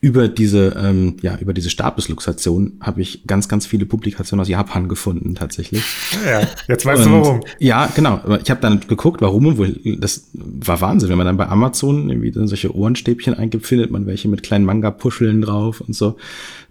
über 0.00 0.28
diese, 0.28 0.76
ähm, 0.80 1.16
ja, 1.22 1.36
über 1.38 1.52
diese 1.52 1.70
Stabisluxation 1.70 2.78
habe 2.80 3.02
ich 3.02 3.26
ganz, 3.26 3.48
ganz 3.48 3.66
viele 3.66 3.86
Publikationen 3.86 4.40
aus 4.40 4.48
Japan 4.48 4.88
gefunden, 4.88 5.34
tatsächlich. 5.34 5.82
Ja, 6.24 6.46
jetzt 6.68 6.86
weißt 6.86 7.06
und, 7.06 7.12
du 7.12 7.20
warum. 7.20 7.40
Ja, 7.58 7.86
genau. 7.94 8.20
Ich 8.42 8.50
habe 8.50 8.60
dann 8.60 8.80
geguckt, 8.86 9.20
warum 9.20 9.46
und 9.46 9.58
wohl, 9.58 9.78
das 9.98 10.28
war 10.32 10.80
Wahnsinn. 10.80 11.08
Wenn 11.08 11.18
man 11.18 11.26
dann 11.26 11.36
bei 11.36 11.48
Amazon 11.48 12.08
irgendwie 12.08 12.30
dann 12.30 12.46
solche 12.46 12.74
Ohrenstäbchen 12.74 13.34
eingibt, 13.34 13.66
findet 13.66 13.90
man 13.90 14.06
welche 14.06 14.28
mit 14.28 14.42
kleinen 14.42 14.64
Manga-Puscheln 14.64 15.42
drauf 15.42 15.80
und 15.80 15.94
so. 15.94 16.16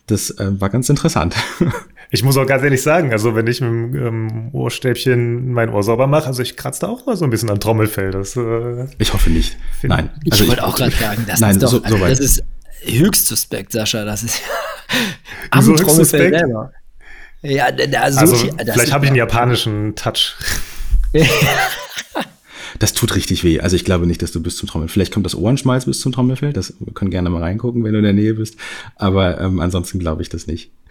Das 0.07 0.31
äh, 0.31 0.59
war 0.59 0.69
ganz 0.69 0.89
interessant. 0.89 1.35
Ich 2.09 2.23
muss 2.23 2.37
auch 2.37 2.45
ganz 2.45 2.63
ehrlich 2.63 2.81
sagen, 2.81 3.11
also 3.11 3.35
wenn 3.35 3.47
ich 3.47 3.59
mit 3.59 3.69
dem 3.69 3.95
ähm, 3.95 4.49
Ohrstäbchen 4.53 5.51
mein 5.51 5.69
Ohr 5.69 5.83
sauber 5.83 6.07
mache, 6.07 6.27
also 6.27 6.41
ich 6.41 6.55
kratze 6.55 6.81
da 6.81 6.87
auch 6.87 7.05
mal 7.05 7.17
so 7.17 7.25
ein 7.25 7.29
bisschen 7.31 7.49
am 7.49 7.59
Trommelfell. 7.59 8.11
Das, 8.11 8.37
äh, 8.37 8.85
ich 8.97 9.13
hoffe 9.13 9.29
nicht. 9.29 9.57
Nein. 9.83 10.09
Also 10.31 10.45
ich 10.45 10.49
wollte 10.49 10.65
auch 10.65 10.75
gerade 10.77 10.95
sagen, 10.95 11.25
das 11.27 11.41
nein, 11.41 11.51
ist 11.51 11.63
doch, 11.63 11.69
so, 11.69 11.81
so 11.85 11.97
das 11.97 12.19
ist 12.21 12.43
höchst 12.87 13.27
suspekt, 13.27 13.71
Sascha. 13.71 14.05
Das 14.05 14.23
ist 14.23 14.41
am 15.51 15.75
Trommelfell 15.75 16.29
selber. 16.29 16.71
Ja, 17.43 17.65
also, 17.65 18.19
also 18.19 18.35
vielleicht 18.35 18.91
habe 18.91 19.05
ich 19.05 19.11
einen 19.11 19.17
japanischen 19.17 19.95
Touch. 19.95 20.35
das 22.79 22.93
tut 22.93 23.15
richtig 23.15 23.43
weh. 23.43 23.59
Also 23.59 23.75
ich 23.75 23.85
glaube 23.85 24.07
nicht, 24.07 24.21
dass 24.21 24.31
du 24.31 24.41
bis 24.41 24.57
zum 24.57 24.67
Trommelfell. 24.67 24.93
Vielleicht 24.93 25.13
kommt 25.13 25.25
das 25.25 25.35
Ohrenschmalz 25.35 25.85
bis 25.85 26.01
zum 26.01 26.11
Trommelfell. 26.11 26.53
Das 26.53 26.73
wir 26.79 26.93
können 26.93 27.11
gerne 27.11 27.29
mal 27.29 27.41
reingucken, 27.41 27.83
wenn 27.83 27.93
du 27.93 27.99
in 27.99 28.03
der 28.03 28.13
Nähe 28.13 28.33
bist. 28.33 28.57
Aber 28.95 29.39
ähm, 29.39 29.59
ansonsten 29.59 29.99
glaube 29.99 30.21
ich 30.21 30.29
das 30.29 30.47
nicht. 30.47 30.71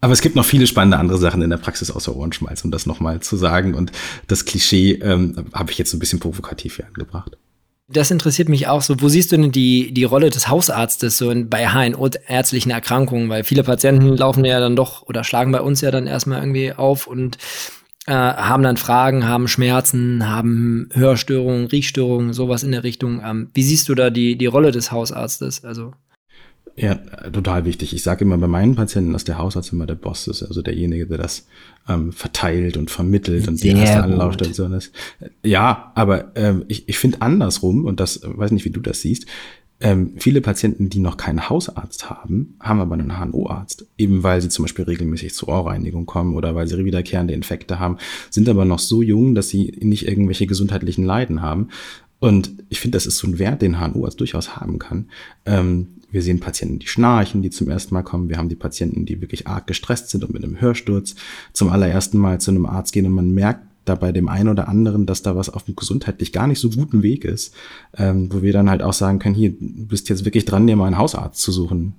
Aber 0.00 0.12
es 0.12 0.20
gibt 0.20 0.36
noch 0.36 0.44
viele 0.44 0.68
spannende 0.68 0.96
andere 0.96 1.18
Sachen 1.18 1.42
in 1.42 1.50
der 1.50 1.56
Praxis 1.56 1.90
außer 1.90 2.14
Ohrenschmalz, 2.14 2.64
um 2.64 2.70
das 2.70 2.86
nochmal 2.86 3.18
zu 3.18 3.36
sagen. 3.36 3.74
Und 3.74 3.90
das 4.28 4.44
Klischee 4.44 4.92
ähm, 4.92 5.46
habe 5.52 5.72
ich 5.72 5.78
jetzt 5.78 5.92
ein 5.92 5.98
bisschen 5.98 6.20
provokativ 6.20 6.76
hier 6.76 6.86
angebracht. 6.86 7.36
Das 7.90 8.10
interessiert 8.10 8.50
mich 8.50 8.68
auch 8.68 8.82
so. 8.82 9.00
Wo 9.00 9.08
siehst 9.08 9.32
du 9.32 9.36
denn 9.36 9.50
die, 9.50 9.92
die 9.92 10.04
Rolle 10.04 10.28
des 10.28 10.48
Hausarztes 10.48 11.16
so 11.16 11.30
in, 11.30 11.48
bei 11.48 11.68
HNO-ärztlichen 11.68 12.70
Erkrankungen? 12.70 13.30
Weil 13.30 13.44
viele 13.44 13.64
Patienten 13.64 14.16
laufen 14.16 14.44
ja 14.44 14.60
dann 14.60 14.76
doch 14.76 15.02
oder 15.02 15.24
schlagen 15.24 15.52
bei 15.52 15.62
uns 15.62 15.80
ja 15.80 15.90
dann 15.90 16.06
erstmal 16.06 16.40
irgendwie 16.40 16.74
auf 16.74 17.06
und 17.06 17.38
äh, 18.06 18.12
haben 18.12 18.62
dann 18.62 18.76
Fragen, 18.76 19.26
haben 19.26 19.48
Schmerzen, 19.48 20.28
haben 20.28 20.90
Hörstörungen, 20.92 21.66
Riechstörungen, 21.66 22.34
sowas 22.34 22.62
in 22.62 22.72
der 22.72 22.84
Richtung. 22.84 23.22
Ähm, 23.24 23.50
wie 23.54 23.62
siehst 23.62 23.88
du 23.88 23.94
da 23.94 24.10
die, 24.10 24.36
die 24.36 24.46
Rolle 24.46 24.70
des 24.70 24.92
Hausarztes? 24.92 25.64
Also 25.64 25.92
ja, 26.78 26.94
total 27.32 27.64
wichtig. 27.64 27.92
Ich 27.92 28.02
sage 28.02 28.24
immer 28.24 28.38
bei 28.38 28.46
meinen 28.46 28.76
Patienten, 28.76 29.12
dass 29.12 29.24
der 29.24 29.38
Hausarzt 29.38 29.72
immer 29.72 29.86
der 29.86 29.96
Boss 29.96 30.28
ist, 30.28 30.42
also 30.42 30.62
derjenige, 30.62 31.06
der 31.06 31.18
das 31.18 31.46
ähm, 31.88 32.12
verteilt 32.12 32.76
und 32.76 32.90
vermittelt 32.90 33.48
und 33.48 33.62
die 33.62 33.68
erste 33.68 34.02
Anlaufstation 34.02 34.72
ist. 34.72 34.92
Ja, 35.44 35.90
aber 35.94 36.32
ähm, 36.36 36.64
ich, 36.68 36.88
ich 36.88 36.98
finde 36.98 37.20
andersrum, 37.20 37.84
und 37.84 37.98
das 37.98 38.20
weiß 38.22 38.52
nicht, 38.52 38.64
wie 38.64 38.70
du 38.70 38.80
das 38.80 39.00
siehst, 39.00 39.26
ähm, 39.80 40.14
viele 40.16 40.40
Patienten, 40.40 40.88
die 40.88 40.98
noch 40.98 41.16
keinen 41.16 41.48
Hausarzt 41.48 42.10
haben, 42.10 42.56
haben 42.60 42.80
aber 42.80 42.94
einen 42.94 43.16
HNO-Arzt. 43.16 43.86
Eben 43.96 44.22
weil 44.24 44.40
sie 44.40 44.48
zum 44.48 44.64
Beispiel 44.64 44.84
regelmäßig 44.84 45.34
zur 45.34 45.48
Ohrreinigung 45.48 46.04
kommen 46.04 46.34
oder 46.34 46.54
weil 46.54 46.66
sie 46.66 46.84
wiederkehrende 46.84 47.34
Infekte 47.34 47.78
haben, 47.78 47.98
sind 48.30 48.48
aber 48.48 48.64
noch 48.64 48.80
so 48.80 49.02
jung, 49.02 49.34
dass 49.34 49.48
sie 49.48 49.78
nicht 49.80 50.08
irgendwelche 50.08 50.46
gesundheitlichen 50.46 51.04
Leiden 51.04 51.42
haben. 51.42 51.68
Und 52.20 52.50
ich 52.68 52.80
finde, 52.80 52.96
das 52.96 53.06
ist 53.06 53.18
so 53.18 53.28
ein 53.28 53.38
Wert, 53.38 53.62
den 53.62 53.78
HNO-Arzt 53.78 54.18
durchaus 54.18 54.56
haben 54.56 54.78
kann. 54.78 55.08
Ähm, 55.46 55.88
wir 56.10 56.22
sehen 56.22 56.40
Patienten, 56.40 56.78
die 56.78 56.86
schnarchen, 56.86 57.42
die 57.42 57.50
zum 57.50 57.68
ersten 57.68 57.94
Mal 57.94 58.02
kommen. 58.02 58.28
Wir 58.28 58.38
haben 58.38 58.48
die 58.48 58.56
Patienten, 58.56 59.06
die 59.06 59.20
wirklich 59.20 59.46
arg 59.46 59.66
gestresst 59.66 60.10
sind 60.10 60.24
und 60.24 60.32
mit 60.32 60.42
einem 60.42 60.60
Hörsturz 60.60 61.14
zum 61.52 61.68
allerersten 61.68 62.18
Mal 62.18 62.40
zu 62.40 62.50
einem 62.50 62.66
Arzt 62.66 62.92
gehen 62.92 63.06
und 63.06 63.12
man 63.12 63.32
merkt 63.32 63.62
da 63.84 63.94
bei 63.94 64.12
dem 64.12 64.28
einen 64.28 64.48
oder 64.48 64.68
anderen, 64.68 65.06
dass 65.06 65.22
da 65.22 65.36
was 65.36 65.48
auf 65.48 65.64
dem 65.64 65.76
gesundheitlich 65.76 66.32
gar 66.32 66.46
nicht 66.46 66.60
so 66.60 66.70
guten 66.70 67.02
Weg 67.02 67.24
ist, 67.24 67.54
ähm, 67.96 68.28
wo 68.32 68.42
wir 68.42 68.52
dann 68.52 68.68
halt 68.68 68.82
auch 68.82 68.92
sagen 68.92 69.18
können, 69.18 69.34
hier, 69.34 69.50
du 69.50 69.86
bist 69.86 70.08
jetzt 70.08 70.24
wirklich 70.24 70.44
dran, 70.44 70.66
dir 70.66 70.76
mal 70.76 70.86
einen 70.86 70.98
Hausarzt 70.98 71.40
zu 71.40 71.52
suchen. 71.52 71.94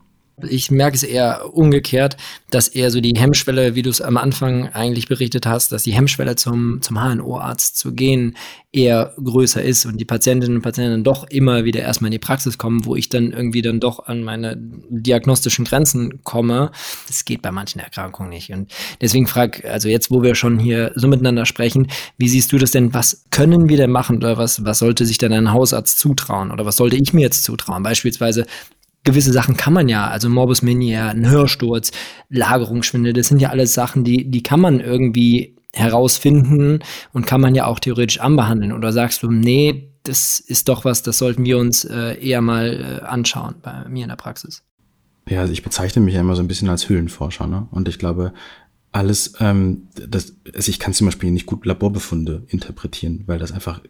Ich 0.48 0.72
merke 0.72 0.96
es 0.96 1.04
eher 1.04 1.54
umgekehrt, 1.54 2.18
dass 2.50 2.68
eher 2.68 2.92
so 2.92 3.02
die 3.02 3.14
Hemmschwelle, 3.18 3.76
wie 3.76 3.82
du 3.82 3.90
es 3.90 4.02
am 4.02 4.18
Anfang 4.18 4.70
eigentlich 4.70 5.08
berichtet 5.08 5.46
hast, 5.46 5.72
dass 5.72 5.84
die 5.84 5.94
Hemmschwelle 5.94 6.36
zum, 6.36 6.82
zum 6.82 6.98
HNO-Arzt 6.98 7.78
zu 7.78 7.94
gehen 7.94 8.36
eher 8.72 9.14
größer 9.24 9.64
ist 9.64 9.86
und 9.86 9.98
die 9.98 10.06
Patientinnen 10.06 10.58
und 10.58 10.62
Patienten 10.62 11.04
doch 11.04 11.24
immer 11.24 11.64
wieder 11.66 11.80
erstmal 11.80 12.10
in 12.10 12.14
die 12.14 12.20
Praxis 12.20 12.60
kommen, 12.60 12.86
wo 12.86 12.96
ich 12.96 13.10
dann 13.10 13.32
irgendwie 13.32 13.64
dann 13.64 13.80
doch 13.80 14.06
an 14.06 14.24
meine 14.24 14.58
diagnostischen 14.58 15.66
Grenzen 15.66 16.24
komme. 16.24 16.72
Das 17.08 17.26
geht 17.26 17.42
bei 17.42 17.52
manchen 17.52 17.80
Erkrankungen 17.80 18.30
nicht. 18.30 18.52
Und 18.52 18.72
deswegen 19.02 19.26
frag, 19.26 19.66
also 19.66 19.90
jetzt, 19.90 20.12
wo 20.12 20.22
wir 20.22 20.36
schon 20.36 20.60
hier 20.60 20.92
so 20.96 21.08
miteinander 21.08 21.48
sprechen, 21.48 21.88
wie 22.18 22.30
siehst 22.30 22.52
du 22.52 22.60
das 22.60 22.70
denn? 22.70 22.94
Was 22.94 23.26
können 23.32 23.70
wir 23.70 23.78
denn 23.78 23.92
machen 23.92 24.18
oder 24.18 24.38
was, 24.38 24.64
was 24.64 24.80
sollte 24.80 25.06
sich 25.06 25.18
denn 25.18 25.34
ein 25.34 25.52
Hausarzt 25.52 25.98
zutrauen 25.98 26.52
oder 26.52 26.66
was 26.66 26.78
sollte 26.78 26.96
ich 26.96 27.12
mir 27.12 27.22
jetzt 27.22 27.44
zutrauen? 27.44 27.82
Beispielsweise 27.82 28.46
gewisse 29.04 29.32
Sachen 29.32 29.58
kann 29.58 29.74
man 29.74 29.90
ja, 29.90 30.08
also 30.08 30.30
Morbus 30.30 30.62
Menier, 30.62 31.06
ein 31.06 31.30
Hörsturz, 31.30 31.92
Lagerungsschwindel, 32.30 33.14
das 33.14 33.28
sind 33.28 33.42
ja 33.42 33.50
alles 33.50 33.74
Sachen, 33.74 34.04
die, 34.04 34.30
die 34.30 34.44
kann 34.44 34.60
man 34.60 34.80
irgendwie 34.80 35.56
herausfinden 35.74 36.80
und 37.14 37.26
kann 37.26 37.42
man 37.42 37.56
ja 37.56 37.66
auch 37.66 37.80
theoretisch 37.80 38.20
anbehandeln. 38.20 38.74
Oder 38.74 38.92
sagst 38.92 39.24
du, 39.24 39.32
nee, 39.32 39.94
das 40.04 40.40
ist 40.40 40.70
doch 40.70 40.86
was, 40.86 41.04
das 41.04 41.18
sollten 41.18 41.46
wir 41.46 41.58
uns 41.58 41.86
äh, 41.86 42.20
eher 42.20 42.42
mal 42.42 43.02
äh, 43.02 43.06
anschauen 43.06 43.56
bei 43.62 43.88
mir 43.88 44.04
in 44.04 44.10
der 44.10 44.16
Praxis? 44.16 44.64
Ja, 45.28 45.42
also 45.42 45.54
ich 45.54 45.64
bezeichne 45.64 46.02
mich 46.02 46.16
ja 46.16 46.22
immer 46.22 46.36
so 46.36 46.42
ein 46.42 46.48
bisschen 46.48 46.70
als 46.70 46.90
Höhlenforscher, 46.90 47.46
ne? 47.46 47.68
Und 47.72 47.88
ich 47.88 48.00
glaube, 48.00 48.34
alles, 48.92 49.36
ähm, 49.40 49.88
das, 49.94 50.34
also 50.54 50.70
ich 50.70 50.80
kann 50.80 50.94
zum 50.94 51.06
Beispiel 51.06 51.30
nicht 51.30 51.46
gut 51.46 51.66
Laborbefunde 51.66 52.44
interpretieren, 52.48 53.24
weil 53.28 53.38
das 53.38 53.52
einfach 53.52 53.82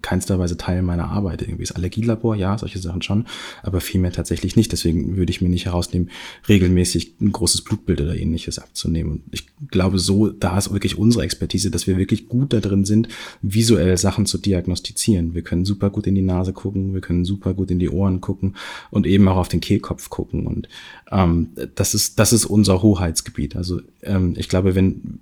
keinster 0.00 0.38
Weise 0.38 0.56
Teil 0.56 0.82
meiner 0.82 1.08
Arbeit. 1.10 1.42
Irgendwie 1.42 1.64
ist 1.64 1.72
Allergielabor, 1.72 2.36
ja, 2.36 2.56
solche 2.56 2.78
Sachen 2.78 3.02
schon, 3.02 3.26
aber 3.62 3.80
vielmehr 3.80 4.12
tatsächlich 4.12 4.56
nicht. 4.56 4.72
Deswegen 4.72 5.16
würde 5.16 5.30
ich 5.30 5.40
mir 5.40 5.48
nicht 5.48 5.66
herausnehmen, 5.66 6.10
regelmäßig 6.48 7.14
ein 7.20 7.32
großes 7.32 7.62
Blutbild 7.62 8.00
oder 8.00 8.16
ähnliches 8.16 8.58
abzunehmen. 8.58 9.12
Und 9.12 9.22
ich 9.32 9.46
glaube, 9.70 9.98
so, 9.98 10.28
da 10.28 10.56
ist 10.56 10.72
wirklich 10.72 10.98
unsere 10.98 11.24
Expertise, 11.24 11.70
dass 11.70 11.86
wir 11.86 11.96
wirklich 11.98 12.28
gut 12.28 12.52
da 12.52 12.60
drin 12.60 12.84
sind, 12.84 13.08
visuell 13.42 13.96
Sachen 13.96 14.26
zu 14.26 14.38
diagnostizieren. 14.38 15.34
Wir 15.34 15.42
können 15.42 15.64
super 15.64 15.90
gut 15.90 16.06
in 16.06 16.14
die 16.14 16.22
Nase 16.22 16.52
gucken, 16.52 16.94
wir 16.94 17.00
können 17.00 17.24
super 17.24 17.54
gut 17.54 17.70
in 17.70 17.78
die 17.78 17.90
Ohren 17.90 18.20
gucken 18.20 18.56
und 18.90 19.06
eben 19.06 19.26
auch 19.28 19.36
auf 19.36 19.48
den 19.48 19.60
Kehlkopf 19.60 20.10
gucken. 20.10 20.46
Und 20.46 20.68
ähm, 21.10 21.50
das 21.74 21.94
ist, 21.94 22.18
das 22.18 22.32
ist 22.32 22.44
unser 22.44 22.82
Hoheitsgebiet. 22.82 23.56
Also 23.56 23.80
ähm, 24.02 24.34
ich 24.36 24.48
glaube, 24.48 24.74
wenn 24.74 25.20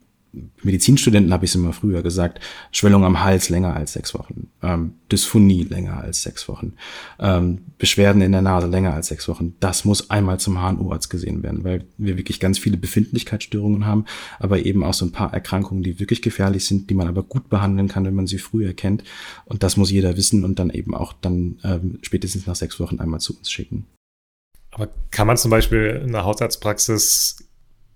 Medizinstudenten 0.63 1.33
habe 1.33 1.45
ich 1.45 1.51
es 1.51 1.55
immer 1.57 1.73
früher 1.73 2.03
gesagt, 2.03 2.41
Schwellung 2.71 3.05
am 3.05 3.23
Hals 3.23 3.49
länger 3.49 3.75
als 3.75 3.95
sechs 3.95 4.15
Wochen, 4.15 4.49
ähm, 4.63 4.95
Dysphonie 5.11 5.65
länger 5.65 5.99
als 5.99 6.23
sechs 6.23 6.49
Wochen, 6.49 6.75
ähm, 7.19 7.63
Beschwerden 7.79 8.23
in 8.23 8.33
der 8.33 8.43
Nase 8.43 8.69
länger 8.69 8.95
als 8.95 9.09
sechs 9.09 9.27
Wochen. 9.29 9.55
Das 9.61 9.85
muss 9.85 10.11
einmal 10.11 10.39
zum 10.39 10.59
HNO-Arzt 10.59 11.11
gesehen 11.11 11.43
werden, 11.43 11.65
weil 11.65 11.85
wir 11.99 12.17
wirklich 12.17 12.39
ganz 12.39 12.59
viele 12.59 12.77
Befindlichkeitsstörungen 12.77 13.87
haben, 13.87 14.05
aber 14.39 14.65
eben 14.65 14.85
auch 14.85 14.95
so 14.95 15.05
ein 15.05 15.13
paar 15.13 15.33
Erkrankungen, 15.33 15.83
die 15.83 15.99
wirklich 15.99 16.23
gefährlich 16.23 16.65
sind, 16.65 16.91
die 16.91 16.95
man 16.95 17.09
aber 17.09 17.23
gut 17.23 17.49
behandeln 17.49 17.89
kann, 17.89 18.05
wenn 18.05 18.15
man 18.15 18.27
sie 18.27 18.39
früh 18.39 18.65
erkennt. 18.67 19.03
Und 19.47 19.63
das 19.63 19.77
muss 19.77 19.91
jeder 19.91 20.17
wissen 20.17 20.45
und 20.45 20.59
dann 20.59 20.71
eben 20.71 20.95
auch 20.95 21.13
dann 21.13 21.59
ähm, 21.65 21.99
spätestens 22.03 22.47
nach 22.47 22.57
sechs 22.57 22.79
Wochen 22.79 23.01
einmal 23.01 23.21
zu 23.21 23.37
uns 23.37 23.51
schicken. 23.51 23.87
Aber 24.73 24.89
kann 25.11 25.27
man 25.27 25.37
zum 25.37 25.51
Beispiel 25.51 26.01
in 26.05 26.13
der 26.13 26.25
Hausarztpraxis 26.25 27.50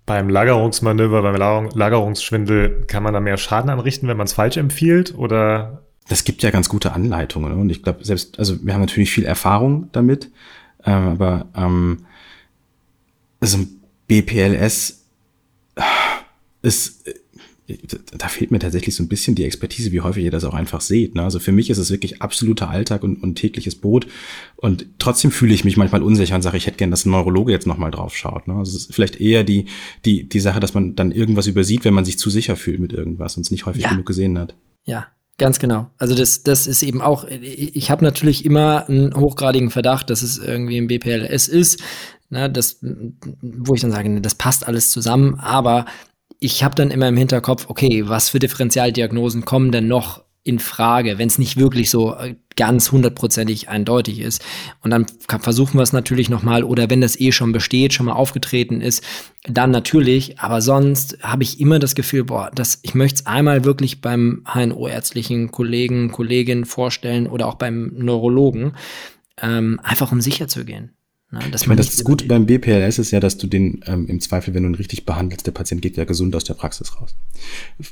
beim 0.07 0.29
Lagerungsmanöver, 0.29 1.23
beim 1.23 1.37
Lagerungsschwindel, 1.75 2.85
kann 2.87 3.03
man 3.03 3.15
da 3.15 3.21
mehr 3.21 3.37
Schaden 3.37 3.71
anrichten, 3.71 4.09
wenn 4.09 4.17
man 4.17 4.27
es 4.27 4.33
falsch 4.33 4.57
empfiehlt? 4.57 5.15
Oder? 5.17 5.83
Das 6.09 6.25
gibt 6.25 6.43
ja 6.43 6.51
ganz 6.51 6.69
gute 6.69 6.93
Anleitungen. 6.93 7.53
Und 7.53 7.71
ich 7.71 7.83
glaube, 7.83 8.05
selbst, 8.05 8.39
also 8.39 8.65
wir 8.65 8.75
haben 8.75 8.83
natürlich 8.83 9.11
viel 9.11 9.25
Erfahrung 9.25 9.89
damit, 9.93 10.31
ähm, 10.85 11.09
aber 11.09 11.47
ähm, 11.57 12.05
also 13.41 13.59
BPLS 14.07 15.07
ist 16.63 17.09
da 17.67 18.29
fehlt 18.29 18.51
mir 18.51 18.59
tatsächlich 18.59 18.95
so 18.95 19.03
ein 19.03 19.09
bisschen 19.09 19.35
die 19.35 19.45
Expertise, 19.45 19.91
wie 19.91 20.03
häufig 20.03 20.25
ihr 20.25 20.31
das 20.31 20.45
auch 20.45 20.53
einfach 20.53 20.83
seht. 20.83 21.15
Ne? 21.15 21.23
Also 21.23 21.39
für 21.39 21.53
mich 21.53 21.71
ist 21.71 21.79
es 21.79 21.91
wirklich 21.91 22.21
absoluter 22.21 22.69
Alltag 22.69 23.03
und, 23.03 23.23
und 23.23 23.37
tägliches 23.37 23.77
Brot. 23.77 24.07
Und 24.57 24.87
trotzdem 24.99 25.31
fühle 25.31 25.55
ich 25.55 25.65
mich 25.65 25.79
manchmal 25.79 26.03
unsicher 26.03 26.35
und 26.35 26.43
sage, 26.43 26.59
ich 26.59 26.67
hätte 26.67 26.77
gern, 26.77 26.91
dass 26.91 27.07
ein 27.07 27.11
Neurologe 27.11 27.53
jetzt 27.53 27.67
nochmal 27.67 27.91
drauf 27.91 28.15
schaut. 28.15 28.49
Ne? 28.49 28.55
Also 28.55 28.77
es 28.77 28.85
ist 28.85 28.95
vielleicht 28.95 29.19
eher 29.19 29.45
die, 29.45 29.67
die, 30.05 30.29
die 30.29 30.41
Sache, 30.41 30.61
dass 30.61 30.75
man 30.75 30.95
dann 30.95 31.11
irgendwas 31.11 31.47
übersieht, 31.47 31.85
wenn 31.87 31.95
man 31.95 32.05
sich 32.05 32.19
zu 32.19 32.29
sicher 32.29 32.57
fühlt 32.57 32.81
mit 32.81 32.93
irgendwas 32.93 33.37
und 33.37 33.47
es 33.47 33.51
nicht 33.51 33.65
häufig 33.65 33.83
ja. 33.83 33.91
genug 33.91 34.07
gesehen 34.07 34.39
hat. 34.39 34.55
Ja, 34.85 35.07
Ganz 35.37 35.59
genau. 35.59 35.91
Also 35.99 36.15
das, 36.15 36.45
das 36.45 36.69
ist 36.69 36.85
eben 36.85 37.03
auch, 37.03 37.25
ich 37.27 37.91
habe 37.91 38.05
natürlich 38.05 38.45
immer 38.45 38.89
einen 38.89 39.17
hochgradigen 39.17 39.71
Verdacht, 39.71 40.09
dass 40.09 40.23
es 40.23 40.39
irgendwie 40.39 40.79
ein 40.79 40.87
BPLS 40.87 41.49
ist, 41.49 41.83
ne, 42.31 42.49
das, 42.49 42.79
wo 43.43 43.75
ich 43.75 43.81
dann 43.81 43.91
sage, 43.91 44.21
das 44.21 44.37
passt 44.37 44.69
alles 44.69 44.93
zusammen, 44.93 45.35
aber 45.41 45.87
ich 46.45 46.63
habe 46.63 46.75
dann 46.75 46.91
immer 46.91 47.09
im 47.09 47.17
Hinterkopf, 47.17 47.71
okay, 47.71 48.07
was 48.07 48.29
für 48.29 48.39
Differentialdiagnosen 48.39 49.47
kommen 49.47 49.73
denn 49.73 49.89
noch 49.89 50.23
in 50.43 50.59
Frage, 50.59 51.17
wenn 51.17 51.29
es 51.29 51.39
nicht 51.39 51.57
wirklich 51.57 51.89
so 51.89 52.15
äh, 52.17 52.35
ganz 52.55 52.93
hundertprozentig 52.93 53.71
eindeutig 53.71 54.21
ist. 54.21 54.45
Und 54.83 54.91
dann 54.91 55.07
versuchen 55.41 55.79
wir 55.79 55.83
es 55.83 55.95
natürlich 55.95 56.29
nochmal, 56.29 56.63
oder 56.63 56.91
wenn 56.91 57.01
das 57.01 57.19
eh 57.19 57.33
schon 57.33 57.53
besteht, 57.53 57.95
schon 57.95 58.05
mal 58.05 58.13
aufgetreten 58.13 58.83
ist, 58.83 59.03
dann 59.45 59.71
natürlich. 59.71 60.39
Aber 60.39 60.61
sonst 60.61 61.17
habe 61.23 61.45
ich 61.45 61.61
immer 61.61 61.79
das 61.79 61.95
Gefühl, 61.95 62.25
boah, 62.25 62.51
das, 62.55 62.79
ich 62.83 62.95
möchte 62.95 63.21
es 63.21 63.27
einmal 63.27 63.65
wirklich 63.65 64.03
beim 64.03 64.45
HNO-ärztlichen 64.45 65.51
Kollegen, 65.51 66.13
Kolleginnen 66.13 66.67
vorstellen 66.67 67.27
oder 67.27 67.47
auch 67.47 67.55
beim 67.55 67.93
Neurologen, 67.97 68.75
ähm, 69.41 69.81
einfach 69.83 70.13
um 70.13 70.21
sicher 70.21 70.47
zu 70.47 70.67
gehen. 70.67 70.95
Ne? 71.35 71.41
ich 71.55 71.67
meine, 71.67 71.81
das 71.81 72.03
Gute 72.05 72.27
beim 72.27 72.47
BPLS 72.47 72.99
ist 72.99 73.11
ja, 73.11 73.21
dass 73.21 73.37
du 73.37 73.47
den 73.47 73.81
ähm, 73.87 74.07
im 74.07 74.21
Zweifel, 74.21 74.55
wenn 74.55 74.63
du 74.63 74.71
ihn 74.71 74.75
richtig 74.75 75.05
behandelst, 75.05 75.47
der 75.47 75.53
Patient 75.53 75.83
geht 75.83 75.97
ja 75.97 76.05
gesund 76.05 76.35
aus 76.35 76.45
der 76.45 76.55
Praxis 76.55 77.01
raus. 77.01 77.17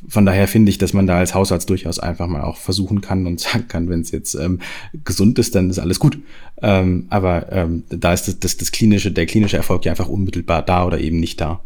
Von 0.09 0.25
daher 0.25 0.49
finde 0.49 0.71
ich, 0.71 0.79
dass 0.79 0.93
man 0.93 1.07
da 1.07 1.19
als 1.19 1.35
Hausarzt 1.35 1.69
durchaus 1.69 1.99
einfach 1.99 2.29
mal 2.29 2.43
auch 2.43 2.57
versuchen 2.57 3.01
kann 3.01 3.27
und 3.27 3.41
sagen 3.41 3.69
kann, 3.69 3.89
wenn 3.89 4.01
es 4.01 4.11
jetzt 4.11 4.35
ähm, 4.35 4.61
gesund 5.05 5.39
ist, 5.39 5.55
dann 5.55 5.71
ist 5.71 5.79
alles 5.79 5.99
gut. 5.99 6.19
Ähm, 6.63 7.07
aber 7.11 7.51
ähm, 7.53 7.85
da 7.91 8.13
ist 8.13 8.29
das, 8.29 8.39
das, 8.39 8.57
das 8.57 8.73
klinische, 8.73 9.11
der 9.11 9.27
klinische 9.27 9.57
Erfolg 9.57 9.85
ja 9.85 9.93
einfach 9.93 10.09
unmittelbar 10.09 10.63
da 10.63 10.87
oder 10.87 11.01
eben 11.01 11.19
nicht 11.21 11.41
da 11.41 11.61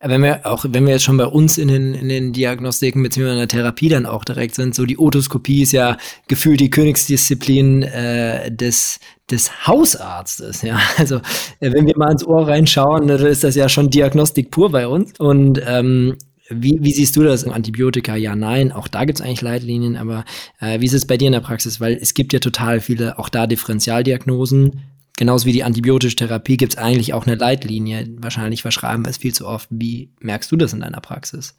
wenn 0.00 0.22
wir 0.22 0.44
auch, 0.44 0.66
wenn 0.68 0.84
wir 0.84 0.92
jetzt 0.92 1.04
schon 1.04 1.16
bei 1.16 1.26
uns 1.26 1.56
in 1.56 1.68
den, 1.68 1.94
in 1.94 2.08
den 2.08 2.32
Diagnostiken 2.32 3.02
beziehungsweise 3.02 3.34
in 3.34 3.40
der 3.40 3.48
Therapie 3.48 3.88
dann 3.88 4.06
auch 4.06 4.24
direkt 4.24 4.54
sind, 4.54 4.74
so 4.74 4.84
die 4.84 4.98
Otoskopie 4.98 5.62
ist 5.62 5.72
ja 5.72 5.96
gefühlt 6.28 6.60
die 6.60 6.70
Königsdisziplin 6.70 7.82
äh, 7.82 8.52
des, 8.52 9.00
des 9.30 9.66
Hausarztes. 9.66 10.62
Ja, 10.62 10.78
also 10.98 11.16
äh, 11.60 11.72
wenn 11.72 11.86
wir 11.86 11.96
mal 11.96 12.12
ins 12.12 12.26
Ohr 12.26 12.46
reinschauen, 12.46 13.08
dann 13.08 13.24
ist 13.24 13.44
das 13.44 13.54
ja 13.54 13.68
schon 13.68 13.90
Diagnostik 13.90 14.50
pur 14.50 14.70
bei 14.70 14.86
uns. 14.86 15.18
Und 15.18 15.62
ähm, 15.66 16.16
wie, 16.48 16.78
wie 16.80 16.92
siehst 16.92 17.16
du 17.16 17.22
das? 17.22 17.44
Antibiotika, 17.44 18.16
ja, 18.16 18.36
nein. 18.36 18.72
Auch 18.72 18.88
da 18.88 19.04
gibt's 19.04 19.20
eigentlich 19.20 19.42
Leitlinien, 19.42 19.96
aber 19.96 20.24
äh, 20.60 20.80
wie 20.80 20.86
ist 20.86 20.92
es 20.92 21.06
bei 21.06 21.16
dir 21.16 21.26
in 21.26 21.32
der 21.32 21.40
Praxis? 21.40 21.80
Weil 21.80 21.94
es 21.94 22.14
gibt 22.14 22.32
ja 22.32 22.38
total 22.38 22.80
viele, 22.80 23.18
auch 23.18 23.28
da 23.28 23.46
Differentialdiagnosen, 23.46 24.82
genauso 25.16 25.46
wie 25.46 25.52
die 25.52 25.64
antibiotische 25.64 26.16
Therapie 26.16 26.56
gibt 26.56 26.74
es 26.74 26.78
eigentlich 26.78 27.14
auch 27.14 27.26
eine 27.26 27.36
Leitlinie. 27.36 28.06
Wahrscheinlich 28.18 28.62
verschreiben 28.62 29.04
wir 29.04 29.10
es 29.10 29.18
viel 29.18 29.34
zu 29.34 29.46
oft. 29.46 29.68
Wie 29.70 30.10
merkst 30.20 30.50
du 30.52 30.56
das 30.56 30.72
in 30.72 30.80
deiner 30.80 31.00
Praxis? 31.00 31.56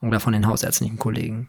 Oder 0.00 0.20
von 0.20 0.32
den 0.32 0.46
hausärztlichen 0.46 0.98
Kollegen? 0.98 1.48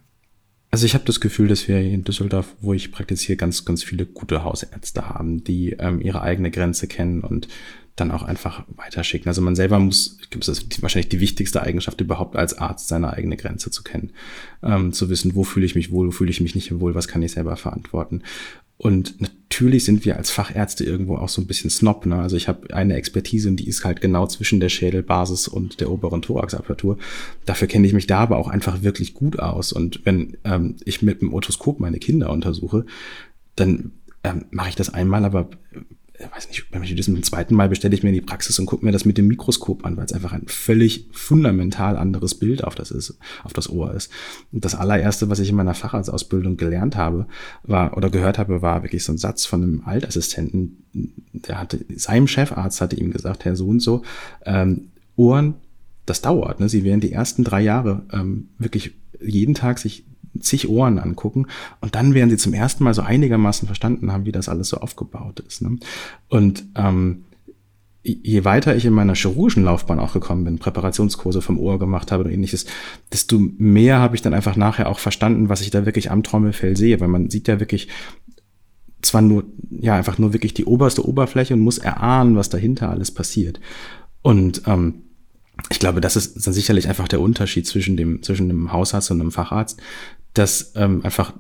Also 0.72 0.88
ich 0.88 0.96
habe 0.96 1.06
das 1.06 1.20
Gefühl, 1.20 1.48
dass 1.48 1.68
wir 1.68 1.80
in 1.80 2.04
Düsseldorf, 2.04 2.56
wo 2.60 2.74
ich 2.74 2.92
praktiziere, 2.92 3.38
ganz, 3.38 3.64
ganz 3.64 3.84
viele 3.84 4.08
gute 4.08 4.44
Hausärzte 4.44 5.08
haben, 5.08 5.44
die 5.44 5.74
ähm, 5.74 6.02
ihre 6.02 6.22
eigene 6.22 6.50
Grenze 6.50 6.88
kennen 6.88 7.22
und 7.22 7.48
dann 7.96 8.10
auch 8.10 8.24
einfach 8.24 8.66
weiterschicken. 8.76 9.28
Also 9.28 9.42
man 9.42 9.56
selber 9.56 9.78
muss, 9.78 10.18
das 10.32 10.48
ist 10.48 10.82
wahrscheinlich 10.82 11.10
die 11.10 11.20
wichtigste 11.20 11.62
Eigenschaft 11.62 12.02
überhaupt 12.02 12.36
als 12.36 12.58
Arzt, 12.58 12.88
seine 12.88 13.14
eigene 13.14 13.38
Grenze 13.38 13.70
zu 13.70 13.84
kennen. 13.84 14.14
Ähm, 14.64 14.94
zu 14.94 15.10
wissen, 15.10 15.36
wo 15.36 15.44
fühle 15.44 15.68
ich 15.68 15.76
mich 15.76 15.92
wohl, 15.92 16.08
wo 16.08 16.12
fühle 16.12 16.32
ich 16.32 16.42
mich 16.42 16.56
nicht 16.56 16.80
wohl, 16.80 16.96
was 16.96 17.08
kann 17.08 17.22
ich 17.22 17.34
selber 17.34 17.56
verantworten. 17.56 18.24
Und 18.84 19.22
natürlich 19.22 19.86
sind 19.86 20.04
wir 20.04 20.18
als 20.18 20.30
Fachärzte 20.30 20.84
irgendwo 20.84 21.16
auch 21.16 21.30
so 21.30 21.42
ein 21.42 21.48
bisschen 21.48 21.70
snob. 21.70 22.06
Ne? 22.06 22.18
Also 22.18 22.36
ich 22.36 22.50
habe 22.50 22.76
eine 22.76 22.96
Expertise 22.96 23.48
und 23.48 23.56
die 23.56 23.68
ist 23.70 23.86
halt 23.86 24.02
genau 24.02 24.28
zwischen 24.28 24.60
der 24.60 24.68
Schädelbasis 24.68 25.48
und 25.48 25.80
der 25.80 25.90
oberen 25.90 26.22
Thoraxapparatur. 26.22 26.98
Dafür 27.46 27.70
kenne 27.70 27.88
ich 27.88 27.94
mich 27.94 28.08
da 28.08 28.20
aber 28.20 28.36
auch 28.36 28.50
einfach 28.50 28.84
wirklich 28.84 29.14
gut 29.14 29.40
aus. 29.40 29.72
Und 29.72 30.02
wenn 30.04 30.36
ähm, 30.44 30.76
ich 30.84 31.02
mit 31.02 31.22
dem 31.22 31.34
Otoskop 31.34 31.80
meine 31.80 32.00
Kinder 32.00 32.30
untersuche, 32.30 32.86
dann 33.56 33.94
ähm, 34.26 34.48
mache 34.52 34.68
ich 34.68 34.76
das 34.76 34.94
einmal, 34.94 35.24
aber 35.24 35.50
weiß 36.32 36.48
nicht, 36.50 36.66
wenn 36.72 36.84
ich 36.84 36.96
das 36.96 37.08
mit 37.08 37.18
dem 37.18 37.24
zweiten 37.24 37.56
Mal 37.56 37.70
bestelle 37.70 37.96
ich 37.96 38.04
mir 38.04 38.10
in 38.10 38.16
die 38.16 38.22
Praxis 38.22 38.60
und 38.60 38.66
gucke 38.66 38.86
mir 38.86 38.92
das 38.92 39.06
mit 39.06 39.18
dem 39.18 39.28
Mikroskop 39.28 39.86
an, 39.86 39.98
weil 39.98 40.06
es 40.06 40.14
einfach 40.14 40.34
ein 40.34 40.48
völlig 40.48 41.08
fundamental 41.12 41.98
anderes 41.98 42.36
Bild 42.36 42.64
auf 42.64 42.76
das 42.76 42.92
ist, 42.92 43.18
auf 43.44 43.54
das 43.54 43.70
Ohr 43.70 43.94
ist. 43.94 44.12
Und 44.52 44.66
das 44.66 44.76
allererste, 44.76 45.30
was 45.30 45.40
ich 45.40 45.50
in 45.50 45.56
meiner 45.56 45.74
Facharztausbildung 45.74 46.58
gelernt 46.58 46.96
habe, 46.96 47.28
war 47.64 47.98
oder 47.98 48.10
gehört 48.10 48.38
habe, 48.38 48.62
war 48.62 48.84
wirklich 48.84 49.04
so 49.04 49.12
ein 49.12 49.18
Satz 49.18 49.46
von 49.46 49.64
einem 49.64 49.82
Altassistenten, 49.86 50.84
der 51.34 51.60
hatte, 51.60 51.86
seinem 51.96 52.28
Chefarzt 52.28 52.82
hatte 52.82 52.96
ihm 52.96 53.12
gesagt, 53.12 53.46
Herr 53.46 53.56
so 53.56 53.68
und 53.68 53.80
so, 53.80 54.04
ähm, 54.46 54.92
Ohren, 55.16 55.56
das 56.06 56.22
dauert. 56.22 56.60
Ne? 56.60 56.70
Sie 56.70 56.84
werden 56.84 57.00
die 57.00 57.12
ersten 57.12 57.44
drei 57.44 57.62
Jahre 57.62 58.04
ähm, 58.12 58.50
wirklich 58.58 58.96
jeden 59.22 59.54
Tag 59.54 59.80
sich 59.80 60.06
zig 60.40 60.68
Ohren 60.70 61.00
angucken 61.00 61.48
und 61.82 61.96
dann 61.96 62.14
werden 62.14 62.30
sie 62.30 62.38
zum 62.38 62.54
ersten 62.54 62.84
Mal 62.84 62.94
so 62.94 63.02
einigermaßen 63.02 63.66
verstanden 63.68 64.12
haben, 64.12 64.26
wie 64.26 64.32
das 64.32 64.50
alles 64.50 64.70
so 64.70 64.78
aufgebaut 64.78 65.40
ist. 65.42 65.62
Ne? 65.62 65.78
Und 66.30 66.66
ähm, 66.76 67.26
je 68.04 68.44
weiter 68.44 68.76
ich 68.76 68.86
in 68.86 68.94
meiner 68.94 69.16
chirurgischen 69.16 69.64
Laufbahn 69.64 70.00
auch 70.00 70.14
gekommen 70.14 70.44
bin, 70.44 70.60
Präparationskurse 70.60 71.42
vom 71.42 71.58
Ohr 71.58 71.80
gemacht 71.80 72.12
habe 72.12 72.26
und 72.26 72.32
ähnliches, 72.32 72.66
desto 73.12 73.40
mehr 73.40 74.00
habe 74.00 74.16
ich 74.16 74.22
dann 74.22 74.34
einfach 74.34 74.58
nachher 74.58 74.90
auch 74.90 75.00
verstanden, 75.00 75.48
was 75.48 75.62
ich 75.62 75.70
da 75.70 75.86
wirklich 75.86 76.12
am 76.12 76.24
Trommelfell 76.24 76.76
sehe, 76.76 77.00
weil 77.00 77.08
man 77.08 77.30
sieht 77.30 77.48
ja 77.48 77.62
wirklich 77.62 77.88
zwar 79.02 79.22
nur, 79.22 79.46
ja, 79.70 79.96
einfach 79.96 80.18
nur 80.18 80.34
wirklich 80.34 80.54
die 80.54 80.66
oberste 80.66 81.08
Oberfläche 81.08 81.54
und 81.54 81.62
muss 81.62 81.78
erahnen, 81.78 82.36
was 82.36 82.50
dahinter 82.50 82.90
alles 82.90 83.12
passiert. 83.12 83.60
Und 84.22 84.64
ähm, 84.66 85.04
ich 85.70 85.80
glaube, 85.80 86.02
das 86.02 86.16
ist 86.16 86.46
dann 86.46 86.54
sicherlich 86.54 86.88
einfach 86.88 87.08
der 87.08 87.22
Unterschied 87.22 87.68
zwischen 87.68 87.96
dem, 87.96 88.24
zwischen 88.24 88.50
einem 88.50 88.72
Hausarzt 88.72 89.12
und 89.12 89.22
einem 89.22 89.32
Facharzt, 89.32 89.80
dass 90.34 90.74
ähm, 90.76 91.04
einfach 91.04 91.34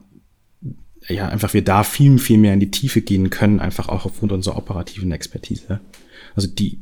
ja, 1.08 1.28
einfach 1.28 1.54
wir 1.54 1.64
da 1.64 1.84
viel, 1.84 2.18
viel 2.18 2.38
mehr 2.38 2.54
in 2.54 2.60
die 2.60 2.72
Tiefe 2.72 3.02
gehen 3.02 3.30
können, 3.30 3.60
einfach 3.60 3.90
auch 3.90 4.06
aufgrund 4.06 4.32
unserer 4.32 4.58
operativen 4.58 5.12
Expertise. 5.12 5.82
Also 6.36 6.48
die 6.48 6.80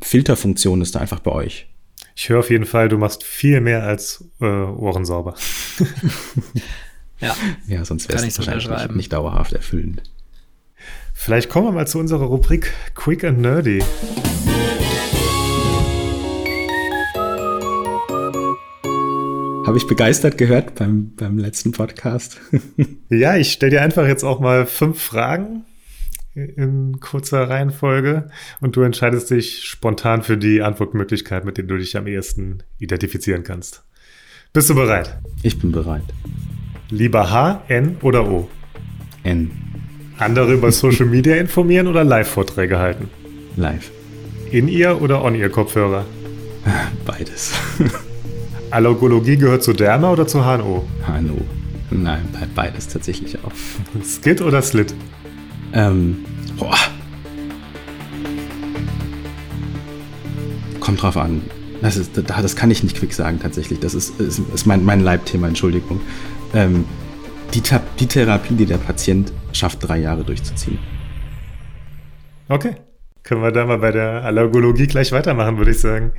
Filterfunktion 0.00 0.82
ist 0.82 0.94
da 0.94 1.00
einfach 1.00 1.20
bei 1.20 1.30
euch. 1.30 1.68
Ich 2.14 2.28
höre 2.28 2.40
auf 2.40 2.50
jeden 2.50 2.66
Fall, 2.66 2.88
du 2.88 2.98
machst 2.98 3.24
viel 3.24 3.60
mehr 3.60 3.84
als 3.84 4.24
äh, 4.40 4.44
Ohren 4.44 5.04
sauber. 5.04 5.34
ja. 7.20 7.34
ja, 7.66 7.84
sonst 7.84 8.08
wäre 8.08 8.26
es 8.26 8.38
wahrscheinlich 8.38 8.68
nicht, 8.68 8.96
nicht 8.96 9.12
dauerhaft 9.12 9.52
erfüllend. 9.52 10.02
Vielleicht 11.14 11.48
kommen 11.48 11.68
wir 11.68 11.72
mal 11.72 11.86
zu 11.86 11.98
unserer 11.98 12.24
Rubrik 12.24 12.72
Quick 12.94 13.24
and 13.24 13.40
Nerdy. 13.40 13.82
Habe 19.64 19.78
ich 19.78 19.86
begeistert 19.86 20.38
gehört 20.38 20.74
beim, 20.74 21.14
beim 21.14 21.38
letzten 21.38 21.70
Podcast. 21.70 22.40
ja, 23.08 23.36
ich 23.36 23.52
stelle 23.52 23.70
dir 23.70 23.82
einfach 23.82 24.08
jetzt 24.08 24.24
auch 24.24 24.40
mal 24.40 24.66
fünf 24.66 25.00
Fragen 25.00 25.64
in 26.34 26.98
kurzer 26.98 27.48
Reihenfolge 27.48 28.28
und 28.60 28.74
du 28.74 28.82
entscheidest 28.82 29.30
dich 29.30 29.62
spontan 29.62 30.22
für 30.22 30.36
die 30.36 30.62
Antwortmöglichkeit, 30.62 31.44
mit 31.44 31.58
der 31.58 31.64
du 31.64 31.76
dich 31.78 31.96
am 31.96 32.08
ehesten 32.08 32.64
identifizieren 32.80 33.44
kannst. 33.44 33.84
Bist 34.52 34.68
du 34.68 34.74
bereit? 34.74 35.16
Ich 35.44 35.60
bin 35.60 35.70
bereit. 35.70 36.04
Lieber 36.90 37.30
H, 37.30 37.62
N 37.68 37.96
oder 38.02 38.28
O? 38.28 38.48
N. 39.22 39.52
Andere 40.18 40.54
über 40.54 40.72
Social 40.72 41.06
Media 41.06 41.36
informieren 41.36 41.86
oder 41.86 42.02
Live-Vorträge 42.02 42.78
halten? 42.78 43.08
Live. 43.56 43.92
In-Ear 44.50 45.00
oder 45.00 45.24
On-Ear-Kopfhörer? 45.24 46.04
Beides. 47.06 47.52
Allergologie 48.72 49.36
gehört 49.36 49.62
zu 49.62 49.74
Derma 49.74 50.10
oder 50.10 50.26
zu 50.26 50.44
HNO? 50.44 50.84
HNO. 51.06 51.36
Nein, 51.90 52.22
beides 52.54 52.88
tatsächlich 52.88 53.36
auch. 53.44 53.52
Skit 54.02 54.40
oder 54.40 54.62
Slit? 54.62 54.94
Ähm, 55.74 56.24
boah. 56.56 56.78
Kommt 60.80 61.02
drauf 61.02 61.18
an. 61.18 61.42
Das, 61.82 61.96
ist, 61.96 62.12
das 62.16 62.56
kann 62.56 62.70
ich 62.70 62.82
nicht 62.82 62.96
quick 62.96 63.12
sagen, 63.12 63.40
tatsächlich. 63.40 63.78
Das 63.80 63.92
ist, 63.92 64.18
ist, 64.18 64.38
ist 64.38 64.66
mein, 64.66 64.84
mein 64.84 65.00
Leibthema, 65.00 65.48
Entschuldigung. 65.48 66.00
Ähm, 66.54 66.86
die, 67.52 67.62
die 68.00 68.06
Therapie, 68.06 68.54
die 68.54 68.66
der 68.66 68.78
Patient 68.78 69.32
schafft, 69.52 69.86
drei 69.86 69.98
Jahre 69.98 70.24
durchzuziehen. 70.24 70.78
Okay. 72.48 72.76
Können 73.22 73.42
wir 73.42 73.52
da 73.52 73.66
mal 73.66 73.78
bei 73.78 73.92
der 73.92 74.24
Allergologie 74.24 74.86
gleich 74.86 75.12
weitermachen, 75.12 75.58
würde 75.58 75.72
ich 75.72 75.80
sagen. 75.80 76.12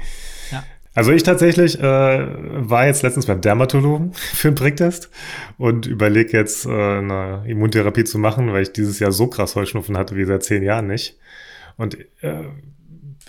Also 0.96 1.12
ich 1.12 1.24
tatsächlich 1.24 1.80
äh, 1.80 1.84
war 1.84 2.86
jetzt 2.86 3.02
letztens 3.02 3.26
beim 3.26 3.42
Dermatologen 3.42 4.14
für 4.14 4.50
einen 4.50 4.56
Pricktest 4.56 5.10
und 5.58 5.88
überlege 5.88 6.38
jetzt 6.38 6.66
äh, 6.66 6.70
eine 6.70 7.44
Immuntherapie 7.48 8.04
zu 8.04 8.20
machen, 8.20 8.54
weil 8.54 8.64
ich 8.64 8.74
dieses 8.74 9.00
Jahr 9.00 9.12
so 9.12 9.28
krass 9.28 9.56
Heuschnupfen 9.56 9.98
hatte 9.98 10.16
wie 10.16 10.26
seit 10.26 10.44
zehn 10.44 10.64
Jahren 10.64 10.88
nicht. 10.88 11.18
Und 11.78 11.98
äh, 12.22 12.44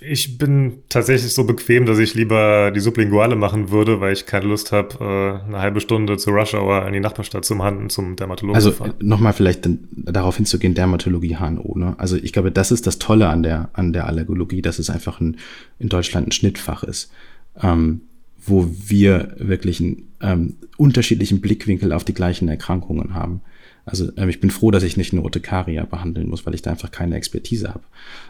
ich 0.00 0.36
bin 0.36 0.82
tatsächlich 0.90 1.32
so 1.32 1.44
bequem, 1.44 1.86
dass 1.86 1.98
ich 1.98 2.14
lieber 2.14 2.70
die 2.70 2.80
Sublinguale 2.80 3.36
machen 3.36 3.70
würde, 3.70 4.00
weil 4.00 4.12
ich 4.12 4.26
keine 4.26 4.46
Lust 4.46 4.70
habe, 4.70 4.96
äh, 5.00 5.46
eine 5.46 5.60
halbe 5.60 5.80
Stunde 5.80 6.18
zur 6.18 6.34
Rush 6.34 6.52
Hour 6.52 6.86
in 6.86 6.92
die 6.92 7.00
Nachbarstadt 7.00 7.46
zum 7.46 7.62
Handen 7.62 7.88
zum 7.88 8.16
Dermatologen 8.16 8.56
also, 8.56 8.70
zu 8.70 8.76
fahren. 8.76 8.92
Also 8.96 9.06
nochmal 9.06 9.32
vielleicht 9.32 9.66
darauf 9.92 10.36
hinzugehen, 10.36 10.74
Dermatologie 10.74 11.36
HNO. 11.36 11.78
Ne? 11.78 11.94
Also 11.96 12.16
ich 12.16 12.34
glaube, 12.34 12.52
das 12.52 12.70
ist 12.70 12.86
das 12.86 12.98
Tolle 12.98 13.28
an 13.28 13.42
der, 13.42 13.70
an 13.72 13.94
der 13.94 14.06
Allergologie, 14.06 14.60
dass 14.60 14.78
es 14.78 14.90
einfach 14.90 15.20
ein, 15.20 15.38
in 15.78 15.88
Deutschland 15.88 16.28
ein 16.28 16.32
Schnittfach 16.32 16.82
ist 16.82 17.10
ähm, 17.62 18.02
wo 18.46 18.68
wir 18.70 19.34
wirklich 19.38 19.80
einen 19.80 20.12
ähm, 20.20 20.56
unterschiedlichen 20.76 21.40
Blickwinkel 21.40 21.92
auf 21.92 22.04
die 22.04 22.14
gleichen 22.14 22.48
Erkrankungen 22.48 23.14
haben. 23.14 23.40
Also 23.86 24.10
ähm, 24.16 24.28
ich 24.28 24.40
bin 24.40 24.50
froh, 24.50 24.70
dass 24.70 24.82
ich 24.82 24.96
nicht 24.96 25.12
eine 25.12 25.22
Urtikaria 25.22 25.84
behandeln 25.84 26.28
muss, 26.28 26.46
weil 26.46 26.54
ich 26.54 26.62
da 26.62 26.70
einfach 26.70 26.90
keine 26.90 27.16
Expertise 27.16 27.68
habe. 27.68 27.84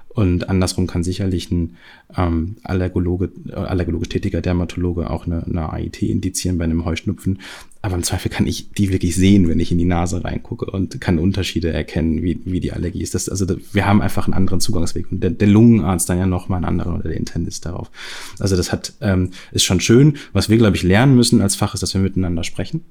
Und 0.09 0.49
andersrum 0.49 0.87
kann 0.87 1.03
sicherlich 1.03 1.51
ein 1.51 1.77
ähm, 2.17 2.57
Allergologe, 2.63 3.33
äh, 3.49 3.55
allergologisch 3.55 4.11
tätiger 4.11 4.41
Dermatologe 4.41 5.11
auch 5.11 5.27
eine, 5.27 5.45
eine 5.45 5.73
AIT 5.73 6.03
indizieren 6.03 6.57
bei 6.57 6.65
einem 6.65 6.85
Heuschnupfen. 6.85 7.41
Aber 7.83 7.97
im 7.97 8.05
Zweifel 8.05 8.31
kann 8.31 8.47
ich 8.47 8.71
die 8.71 8.93
wirklich 8.93 9.17
sehen, 9.17 9.49
wenn 9.49 9.59
ich 9.59 9.73
in 9.73 9.79
die 9.79 9.85
Nase 9.85 10.23
reingucke 10.23 10.67
und 10.67 11.01
kann 11.01 11.19
Unterschiede 11.19 11.73
erkennen, 11.73 12.23
wie, 12.23 12.41
wie 12.45 12.61
die 12.61 12.73
Allergie 12.73 13.03
ist. 13.03 13.15
Das, 13.15 13.29
also 13.29 13.45
wir 13.73 13.87
haben 13.87 14.01
einfach 14.01 14.27
einen 14.27 14.35
anderen 14.35 14.61
Zugangsweg 14.61 15.11
und 15.11 15.21
der, 15.21 15.31
der 15.31 15.49
Lungenarzt 15.49 16.09
dann 16.09 16.19
ja 16.19 16.27
noch 16.27 16.49
mal 16.49 16.57
einen 16.57 16.65
anderen 16.65 16.95
oder 16.95 17.09
der 17.09 17.17
Intendist 17.19 17.67
darauf. 17.67 17.91
Also 18.39 18.57
das 18.57 18.71
hat 18.71 18.95
ähm, 19.01 19.31
ist 19.51 19.65
schon 19.65 19.81
schön. 19.81 20.17
Was 20.33 20.49
wir 20.49 20.59
glaube 20.59 20.77
ich 20.77 20.85
lernen 20.85 21.17
müssen 21.17 21.41
als 21.41 21.57
Fach 21.57 21.75
ist, 21.75 21.83
dass 21.83 21.93
wir 21.93 22.01
miteinander 22.01 22.45
sprechen. 22.45 22.85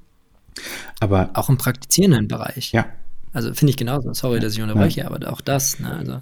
Aber 0.99 1.31
auch 1.33 1.49
im 1.49 1.57
praktizierenden 1.57 2.27
Bereich. 2.27 2.71
Ja. 2.71 2.85
Also 3.33 3.53
finde 3.53 3.71
ich 3.71 3.77
genauso. 3.77 4.13
Sorry, 4.13 4.39
dass 4.39 4.53
ich 4.53 4.61
unterbreche, 4.61 5.01
ja. 5.01 5.07
aber 5.07 5.31
auch 5.31 5.41
das. 5.41 5.79
Ne, 5.79 5.91
also 5.91 6.21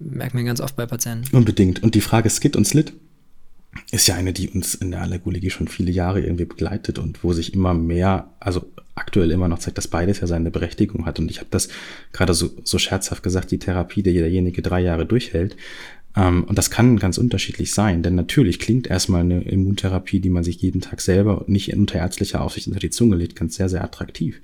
merkt 0.00 0.34
man 0.34 0.44
ganz 0.44 0.60
oft 0.60 0.76
bei 0.76 0.86
Patienten. 0.86 1.36
Unbedingt. 1.36 1.82
Und 1.82 1.94
die 1.94 2.00
Frage 2.00 2.30
Skit 2.30 2.56
und 2.56 2.66
Slit 2.66 2.92
ist 3.90 4.08
ja 4.08 4.14
eine, 4.14 4.32
die 4.32 4.48
uns 4.48 4.74
in 4.74 4.90
der 4.90 5.02
Allergologie 5.02 5.50
schon 5.50 5.68
viele 5.68 5.90
Jahre 5.90 6.20
irgendwie 6.20 6.46
begleitet 6.46 6.98
und 6.98 7.22
wo 7.22 7.32
sich 7.32 7.54
immer 7.54 7.74
mehr, 7.74 8.30
also 8.40 8.66
aktuell 8.94 9.30
immer 9.30 9.48
noch 9.48 9.58
zeigt, 9.58 9.78
dass 9.78 9.88
beides 9.88 10.20
ja 10.20 10.26
seine 10.26 10.50
Berechtigung 10.50 11.06
hat. 11.06 11.18
Und 11.18 11.30
ich 11.30 11.38
habe 11.38 11.48
das 11.50 11.68
gerade 12.12 12.34
so, 12.34 12.50
so 12.64 12.78
scherzhaft 12.78 13.22
gesagt, 13.22 13.50
die 13.50 13.58
Therapie, 13.58 14.02
die 14.02 14.14
derjenige 14.14 14.62
drei 14.62 14.80
Jahre 14.80 15.06
durchhält. 15.06 15.56
Ähm, 16.18 16.44
und 16.44 16.58
das 16.58 16.70
kann 16.70 16.98
ganz 16.98 17.16
unterschiedlich 17.16 17.72
sein, 17.72 18.02
denn 18.02 18.16
natürlich 18.16 18.58
klingt 18.58 18.88
erstmal 18.88 19.20
eine 19.20 19.42
Immuntherapie, 19.42 20.20
die 20.20 20.30
man 20.30 20.42
sich 20.42 20.60
jeden 20.60 20.80
Tag 20.80 21.00
selber 21.00 21.44
nicht 21.46 21.74
unter 21.74 21.98
ärztlicher 21.98 22.42
Aufsicht 22.42 22.66
unter 22.66 22.80
die 22.80 22.90
Zunge 22.90 23.16
legt, 23.16 23.36
ganz 23.36 23.54
sehr, 23.54 23.68
sehr 23.68 23.84
attraktiv. 23.84 24.40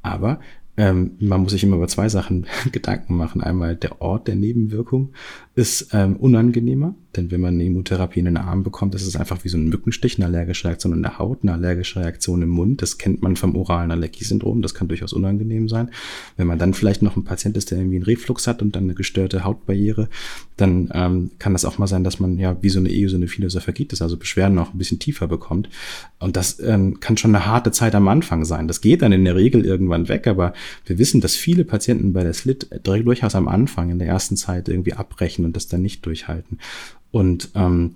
Aber 0.00 0.40
ähm, 0.76 1.16
man 1.18 1.42
muss 1.42 1.50
sich 1.50 1.64
immer 1.64 1.76
über 1.76 1.88
zwei 1.88 2.08
Sachen 2.08 2.46
Gedanken 2.72 3.16
machen. 3.16 3.42
Einmal 3.42 3.74
der 3.74 4.00
Ort 4.00 4.28
der 4.28 4.36
Nebenwirkung 4.36 5.12
ist 5.56 5.88
ähm, 5.92 6.16
unangenehmer, 6.16 6.94
denn 7.18 7.30
wenn 7.30 7.40
man 7.40 7.54
eine 7.54 7.64
Immuntherapie 7.64 8.20
in 8.20 8.26
den 8.26 8.36
Arm 8.36 8.62
bekommt, 8.62 8.94
ist 8.94 9.06
es 9.06 9.16
einfach 9.16 9.44
wie 9.44 9.48
so 9.48 9.58
ein 9.58 9.68
Mückenstich, 9.68 10.16
eine 10.16 10.26
allergische 10.26 10.68
Reaktion 10.68 10.92
in 10.92 11.02
der 11.02 11.18
Haut, 11.18 11.40
eine 11.42 11.52
allergische 11.52 12.00
Reaktion 12.00 12.42
im 12.42 12.48
Mund. 12.48 12.80
Das 12.80 12.96
kennt 12.96 13.22
man 13.22 13.36
vom 13.36 13.56
oralen 13.56 13.90
Allergiesyndrom, 13.90 14.62
das 14.62 14.74
kann 14.74 14.88
durchaus 14.88 15.12
unangenehm 15.12 15.68
sein. 15.68 15.90
Wenn 16.36 16.46
man 16.46 16.58
dann 16.58 16.74
vielleicht 16.74 17.02
noch 17.02 17.16
ein 17.16 17.24
Patient 17.24 17.56
ist, 17.56 17.70
der 17.70 17.78
irgendwie 17.78 17.96
einen 17.96 18.04
Reflux 18.04 18.46
hat 18.46 18.62
und 18.62 18.76
dann 18.76 18.84
eine 18.84 18.94
gestörte 18.94 19.44
Hautbarriere, 19.44 20.08
dann 20.56 20.90
ähm, 20.92 21.30
kann 21.38 21.52
das 21.52 21.64
auch 21.64 21.78
mal 21.78 21.86
sein, 21.86 22.04
dass 22.04 22.20
man 22.20 22.38
ja 22.38 22.56
wie 22.62 22.68
so 22.68 22.78
eine 22.78 22.90
eosinophile 22.90 23.46
Esophagitis, 23.46 24.00
also 24.00 24.16
Beschwerden 24.16 24.54
noch 24.54 24.72
ein 24.72 24.78
bisschen 24.78 24.98
tiefer 24.98 25.26
bekommt. 25.26 25.68
Und 26.20 26.36
das 26.36 26.60
ähm, 26.60 27.00
kann 27.00 27.16
schon 27.16 27.34
eine 27.34 27.46
harte 27.46 27.72
Zeit 27.72 27.94
am 27.94 28.08
Anfang 28.08 28.44
sein. 28.44 28.68
Das 28.68 28.80
geht 28.80 29.02
dann 29.02 29.12
in 29.12 29.24
der 29.24 29.36
Regel 29.36 29.64
irgendwann 29.64 30.08
weg, 30.08 30.26
aber 30.26 30.52
wir 30.86 30.98
wissen, 30.98 31.20
dass 31.20 31.34
viele 31.34 31.64
Patienten 31.64 32.12
bei 32.12 32.22
der 32.22 32.32
Slit 32.32 32.68
durchaus 32.84 33.34
am 33.34 33.48
Anfang 33.48 33.90
in 33.90 33.98
der 33.98 34.08
ersten 34.08 34.36
Zeit 34.36 34.68
irgendwie 34.68 34.94
abbrechen 34.94 35.44
und 35.44 35.56
das 35.56 35.68
dann 35.68 35.82
nicht 35.82 36.04
durchhalten. 36.06 36.58
Und 37.10 37.50
ähm, 37.54 37.94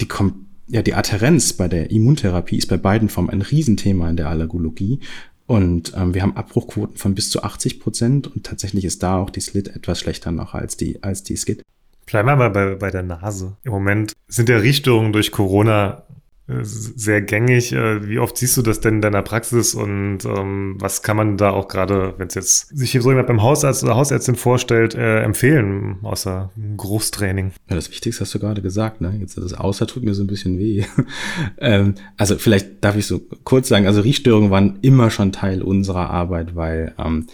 die 0.00 0.08
kommt 0.08 0.34
ja, 0.68 0.82
die 0.82 0.94
Adherenz 0.94 1.52
bei 1.52 1.68
der 1.68 1.90
Immuntherapie 1.90 2.56
ist 2.56 2.68
bei 2.68 2.76
beiden 2.76 3.08
Formen 3.08 3.30
ein 3.30 3.42
Riesenthema 3.42 4.10
in 4.10 4.16
der 4.16 4.28
Allergologie. 4.28 5.00
Und 5.46 5.92
ähm, 5.96 6.12
wir 6.12 6.22
haben 6.22 6.36
Abbruchquoten 6.36 6.96
von 6.96 7.14
bis 7.14 7.30
zu 7.30 7.42
80 7.42 7.78
Prozent 7.78 8.26
und 8.26 8.44
tatsächlich 8.44 8.84
ist 8.84 9.02
da 9.02 9.18
auch 9.18 9.30
die 9.30 9.40
Slit 9.40 9.68
etwas 9.68 10.00
schlechter 10.00 10.32
noch 10.32 10.54
als 10.54 10.76
die, 10.76 11.02
als 11.04 11.22
die 11.22 11.36
Skit. 11.36 11.62
Bleiben 12.04 12.28
wir 12.28 12.36
mal 12.36 12.50
bei, 12.50 12.74
bei 12.74 12.90
der 12.90 13.02
Nase. 13.02 13.56
Im 13.64 13.72
Moment 13.72 14.12
sind 14.28 14.48
ja 14.48 14.58
Richtungen 14.58 15.12
durch 15.12 15.30
Corona 15.30 16.02
sehr 16.48 17.22
gängig. 17.22 17.72
Äh, 17.72 18.08
wie 18.08 18.20
oft 18.20 18.36
siehst 18.36 18.56
du 18.56 18.62
das 18.62 18.80
denn 18.80 18.96
in 18.96 19.00
deiner 19.00 19.22
Praxis 19.22 19.74
und 19.74 20.24
ähm, 20.24 20.76
was 20.78 21.02
kann 21.02 21.16
man 21.16 21.36
da 21.36 21.50
auch 21.50 21.66
gerade, 21.66 22.14
wenn 22.18 22.28
es 22.28 22.34
jetzt 22.34 22.68
sich 22.68 22.92
so 22.92 23.10
jemand 23.10 23.26
beim 23.26 23.42
Hausarzt 23.42 23.82
oder 23.82 23.96
Hausärztin 23.96 24.36
vorstellt, 24.36 24.94
äh, 24.94 25.22
empfehlen, 25.22 25.98
außer 26.02 26.50
Großtraining? 26.76 27.50
Ja, 27.68 27.74
das 27.74 27.90
Wichtigste 27.90 28.22
hast 28.22 28.34
du 28.34 28.38
gerade 28.38 28.62
gesagt. 28.62 29.00
Ne? 29.00 29.16
Jetzt 29.20 29.36
das 29.36 29.54
Außer 29.54 29.88
tut 29.88 30.04
mir 30.04 30.14
so 30.14 30.22
ein 30.22 30.28
bisschen 30.28 30.58
weh. 30.58 30.84
ähm, 31.58 31.94
also 32.16 32.36
vielleicht 32.36 32.84
darf 32.84 32.96
ich 32.96 33.06
so 33.06 33.20
kurz 33.42 33.68
sagen, 33.68 33.86
also 33.86 34.00
Riechstörungen 34.00 34.50
waren 34.50 34.78
immer 34.82 35.10
schon 35.10 35.32
Teil 35.32 35.62
unserer 35.62 36.10
Arbeit, 36.10 36.54
weil 36.54 36.94
ähm, 36.98 37.26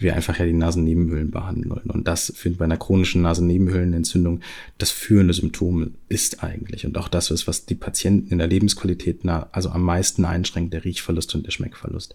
wir 0.00 0.16
einfach 0.16 0.38
ja 0.38 0.46
die 0.46 0.52
Nasennebenhöhlen 0.52 1.30
behandeln. 1.30 1.90
Und 1.90 2.08
das 2.08 2.32
für 2.34 2.50
bei 2.50 2.64
einer 2.64 2.76
chronischen 2.76 3.22
Nasennebenhöhlenentzündung 3.22 4.40
das 4.78 4.90
führende 4.90 5.34
Symptom 5.34 5.92
ist 6.08 6.42
eigentlich. 6.42 6.86
Und 6.86 6.96
auch 6.98 7.08
das 7.08 7.30
ist, 7.30 7.46
was 7.46 7.66
die 7.66 7.74
Patienten 7.74 8.32
in 8.32 8.38
der 8.38 8.46
Lebensqualität 8.46 9.20
also 9.52 9.70
am 9.70 9.82
meisten 9.82 10.24
einschränkt, 10.24 10.72
der 10.72 10.84
Riechverlust 10.84 11.34
und 11.34 11.46
der 11.46 11.50
Schmeckverlust. 11.52 12.14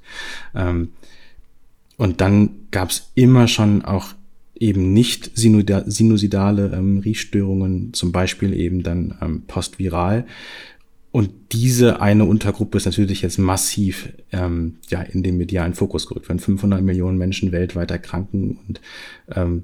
Ähm, 0.56 0.89
und 1.98 2.21
dann 2.21 2.50
gab 2.71 2.89
es 2.89 3.12
immer 3.15 3.48
schon 3.48 3.84
auch 3.84 4.15
eben 4.58 4.93
nicht 4.93 5.32
sinusidale 5.36 6.71
ähm, 6.74 7.00
Riechstörungen, 7.00 7.93
zum 7.93 8.12
Beispiel 8.12 8.54
eben 8.54 8.84
dann 8.84 9.17
ähm, 9.21 9.43
postviral. 9.48 10.26
Und 11.15 11.32
diese 11.54 12.01
eine 12.01 12.25
Untergruppe 12.25 12.75
ist 12.75 12.84
natürlich 12.84 13.21
jetzt 13.21 13.38
massiv 13.38 14.10
ähm, 14.34 14.80
ja, 14.89 15.01
in 15.01 15.23
den 15.23 15.38
medialen 15.38 15.73
Fokus 15.73 16.08
gerückt. 16.08 16.28
Wenn 16.28 16.39
500 16.39 16.82
Millionen 16.82 17.17
Menschen 17.17 17.54
weltweit 17.54 17.89
erkranken 17.89 18.60
und 18.67 18.82
ähm, 19.34 19.63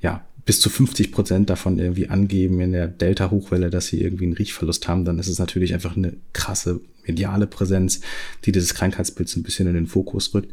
ja, 0.00 0.26
bis 0.44 0.58
zu 0.58 0.68
50 0.68 1.12
Prozent 1.12 1.50
davon 1.50 1.78
irgendwie 1.78 2.08
angeben 2.08 2.60
in 2.60 2.72
der 2.72 2.88
Delta-Hochwelle, 2.88 3.70
dass 3.70 3.86
sie 3.86 4.00
irgendwie 4.00 4.24
einen 4.24 4.32
Riechverlust 4.32 4.88
haben, 4.88 5.04
dann 5.04 5.20
ist 5.20 5.28
es 5.28 5.38
natürlich 5.38 5.72
einfach 5.72 5.96
eine 5.96 6.14
krasse 6.32 6.80
mediale 7.06 7.46
Präsenz, 7.46 8.00
die 8.44 8.50
dieses 8.50 8.74
Krankheitsbild 8.74 9.28
so 9.28 9.38
ein 9.38 9.44
bisschen 9.44 9.68
in 9.68 9.74
den 9.74 9.86
Fokus 9.86 10.34
rückt 10.34 10.52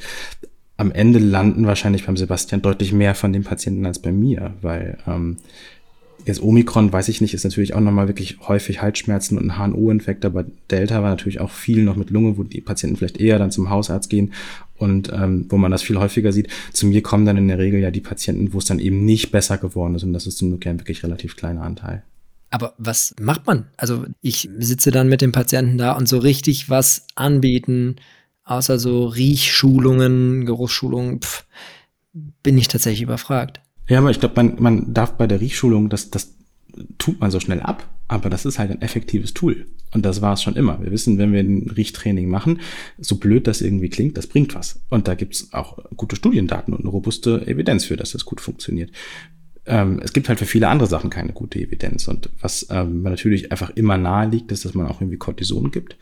am 0.77 0.91
Ende 0.91 1.19
landen 1.19 1.67
wahrscheinlich 1.67 2.05
beim 2.05 2.17
Sebastian 2.17 2.61
deutlich 2.61 2.91
mehr 2.91 3.15
von 3.15 3.31
den 3.31 3.43
Patienten 3.43 3.85
als 3.85 3.99
bei 3.99 4.11
mir, 4.11 4.55
weil 4.61 4.97
ähm, 5.07 5.37
jetzt 6.25 6.41
Omikron, 6.41 6.91
weiß 6.91 7.07
ich 7.09 7.21
nicht, 7.21 7.33
ist 7.33 7.43
natürlich 7.43 7.73
auch 7.73 7.79
nochmal 7.79 8.07
wirklich 8.07 8.37
häufig 8.47 8.81
Halsschmerzen 8.81 9.37
und 9.37 9.49
ein 9.49 9.57
HNO-Infekt, 9.57 10.25
aber 10.25 10.45
Delta 10.71 11.01
war 11.01 11.09
natürlich 11.09 11.39
auch 11.39 11.51
viel 11.51 11.83
noch 11.83 11.95
mit 11.95 12.09
Lunge, 12.09 12.37
wo 12.37 12.43
die 12.43 12.61
Patienten 12.61 12.97
vielleicht 12.97 13.19
eher 13.19 13.39
dann 13.39 13.51
zum 13.51 13.69
Hausarzt 13.69 14.09
gehen 14.09 14.33
und 14.77 15.11
ähm, 15.13 15.45
wo 15.49 15.57
man 15.57 15.71
das 15.71 15.83
viel 15.83 15.97
häufiger 15.97 16.31
sieht. 16.31 16.49
Zu 16.73 16.87
mir 16.87 17.01
kommen 17.01 17.25
dann 17.25 17.37
in 17.37 17.47
der 17.47 17.59
Regel 17.59 17.79
ja 17.79 17.91
die 17.91 18.01
Patienten, 18.01 18.53
wo 18.53 18.57
es 18.57 18.65
dann 18.65 18.79
eben 18.79 19.05
nicht 19.05 19.31
besser 19.31 19.57
geworden 19.57 19.95
ist 19.95 20.03
und 20.03 20.13
das 20.13 20.27
ist 20.27 20.37
zum 20.37 20.49
Glück 20.49 20.65
ein 20.67 20.79
wirklich 20.79 21.03
relativ 21.03 21.35
kleiner 21.35 21.61
Anteil. 21.61 22.03
Aber 22.49 22.73
was 22.77 23.15
macht 23.19 23.47
man? 23.47 23.67
Also 23.77 24.05
ich 24.21 24.49
sitze 24.59 24.91
dann 24.91 25.09
mit 25.09 25.21
dem 25.21 25.31
Patienten 25.31 25.77
da 25.77 25.93
und 25.93 26.07
so 26.07 26.17
richtig 26.17 26.69
was 26.69 27.05
anbieten, 27.15 27.97
außer 28.45 28.79
so 28.79 29.07
Riechschulungen, 29.07 30.45
Geruchsschulungen, 30.45 31.21
pff, 31.21 31.45
bin 32.43 32.57
ich 32.57 32.67
tatsächlich 32.67 33.01
überfragt. 33.01 33.59
Ja, 33.87 33.99
aber 33.99 34.11
ich 34.11 34.19
glaube, 34.19 34.35
man, 34.35 34.55
man 34.59 34.93
darf 34.93 35.13
bei 35.13 35.27
der 35.27 35.41
Riechschulung, 35.41 35.89
das, 35.89 36.09
das 36.09 36.33
tut 36.97 37.19
man 37.19 37.31
so 37.31 37.39
schnell 37.39 37.61
ab, 37.61 37.87
aber 38.07 38.29
das 38.29 38.45
ist 38.45 38.59
halt 38.59 38.71
ein 38.71 38.81
effektives 38.81 39.33
Tool. 39.33 39.65
Und 39.93 40.05
das 40.05 40.21
war 40.21 40.33
es 40.33 40.43
schon 40.43 40.55
immer. 40.55 40.81
Wir 40.81 40.91
wissen, 40.91 41.17
wenn 41.17 41.31
wir 41.31 41.39
ein 41.39 41.69
Riechtraining 41.69 42.27
machen, 42.27 42.59
so 42.97 43.15
blöd 43.15 43.47
das 43.47 43.61
irgendwie 43.61 43.89
klingt, 43.89 44.17
das 44.17 44.27
bringt 44.27 44.53
was. 44.53 44.81
Und 44.89 45.07
da 45.07 45.15
gibt's 45.15 45.53
auch 45.53 45.79
gute 45.95 46.15
Studiendaten 46.15 46.73
und 46.73 46.81
eine 46.81 46.89
robuste 46.89 47.47
Evidenz 47.47 47.85
für, 47.85 47.95
dass 47.95 48.11
das 48.11 48.25
gut 48.25 48.41
funktioniert 48.41 48.91
ähm, 49.67 49.99
es 50.03 50.13
gibt 50.13 50.29
halt 50.29 50.39
für 50.39 50.45
viele 50.45 50.67
andere 50.67 50.87
Sachen 50.87 51.09
keine 51.09 51.33
gute 51.33 51.59
Evidenz. 51.59 52.07
Und 52.07 52.29
was 52.39 52.67
ähm, 52.69 53.01
natürlich 53.01 53.51
einfach 53.51 53.71
immer 53.71 53.97
nahe 53.97 54.29
liegt, 54.29 54.51
ist, 54.51 54.65
dass 54.65 54.75
man 54.75 54.87
auch 54.87 55.01
irgendwie 55.01 55.17
Cortison 55.17 55.71
gibt. 55.71 55.97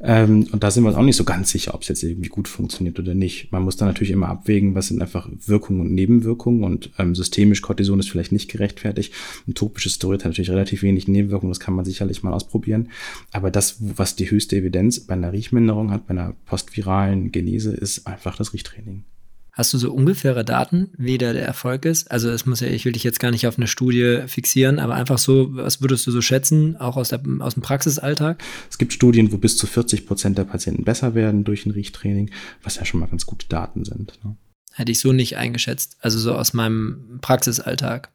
Ähm, 0.00 0.46
und 0.50 0.62
da 0.62 0.70
sind 0.70 0.82
wir 0.82 0.88
uns 0.88 0.96
auch 0.96 1.02
nicht 1.02 1.16
so 1.16 1.24
ganz 1.24 1.50
sicher, 1.50 1.74
ob 1.74 1.82
es 1.82 1.88
jetzt 1.88 2.02
irgendwie 2.02 2.30
gut 2.30 2.48
funktioniert 2.48 2.98
oder 2.98 3.14
nicht. 3.14 3.52
Man 3.52 3.62
muss 3.62 3.76
da 3.76 3.84
natürlich 3.84 4.12
immer 4.12 4.28
abwägen, 4.28 4.74
was 4.74 4.88
sind 4.88 5.02
einfach 5.02 5.28
Wirkungen 5.46 5.80
und 5.80 5.92
Nebenwirkungen. 5.92 6.64
Und 6.64 6.90
ähm, 6.98 7.14
systemisch 7.14 7.60
Cortison 7.60 8.00
ist 8.00 8.10
vielleicht 8.10 8.32
nicht 8.32 8.50
gerechtfertigt. 8.50 9.12
Ein 9.46 9.54
topisches 9.54 9.94
Steroid 9.94 10.24
hat 10.24 10.30
natürlich 10.30 10.50
relativ 10.50 10.82
wenig 10.82 11.06
Nebenwirkungen, 11.06 11.50
das 11.52 11.60
kann 11.60 11.74
man 11.74 11.84
sicherlich 11.84 12.22
mal 12.22 12.32
ausprobieren. 12.32 12.88
Aber 13.30 13.50
das, 13.50 13.76
was 13.78 14.16
die 14.16 14.30
höchste 14.30 14.56
Evidenz 14.56 15.00
bei 15.00 15.14
einer 15.14 15.32
Riechminderung 15.32 15.90
hat, 15.90 16.06
bei 16.06 16.12
einer 16.12 16.34
postviralen 16.46 17.30
Genese, 17.30 17.72
ist 17.72 18.06
einfach 18.06 18.36
das 18.36 18.54
Riechtraining. 18.54 19.04
Hast 19.52 19.74
du 19.74 19.78
so 19.78 19.92
ungefähre 19.92 20.46
Daten, 20.46 20.88
wie 20.96 21.18
da 21.18 21.34
der 21.34 21.44
Erfolg 21.44 21.84
ist? 21.84 22.10
Also 22.10 22.30
es 22.30 22.46
muss 22.46 22.60
ja, 22.60 22.68
ich 22.68 22.86
will 22.86 22.92
dich 22.92 23.04
jetzt 23.04 23.20
gar 23.20 23.30
nicht 23.30 23.46
auf 23.46 23.58
eine 23.58 23.66
Studie 23.66 24.22
fixieren, 24.26 24.78
aber 24.78 24.94
einfach 24.94 25.18
so, 25.18 25.54
was 25.54 25.82
würdest 25.82 26.06
du 26.06 26.10
so 26.10 26.22
schätzen, 26.22 26.78
auch 26.78 26.96
aus, 26.96 27.10
der, 27.10 27.20
aus 27.40 27.52
dem 27.52 27.62
Praxisalltag? 27.62 28.42
Es 28.70 28.78
gibt 28.78 28.94
Studien, 28.94 29.30
wo 29.30 29.36
bis 29.36 29.58
zu 29.58 29.66
40 29.66 30.06
Prozent 30.06 30.38
der 30.38 30.44
Patienten 30.44 30.84
besser 30.84 31.14
werden 31.14 31.44
durch 31.44 31.66
ein 31.66 31.70
Riechtraining, 31.70 32.30
was 32.62 32.76
ja 32.76 32.86
schon 32.86 33.00
mal 33.00 33.08
ganz 33.08 33.26
gute 33.26 33.46
Daten 33.46 33.84
sind. 33.84 34.18
Ne? 34.24 34.36
Hätte 34.72 34.90
ich 34.90 35.00
so 35.00 35.12
nicht 35.12 35.36
eingeschätzt, 35.36 35.98
also 36.00 36.18
so 36.18 36.32
aus 36.32 36.54
meinem 36.54 37.18
Praxisalltag. 37.20 38.10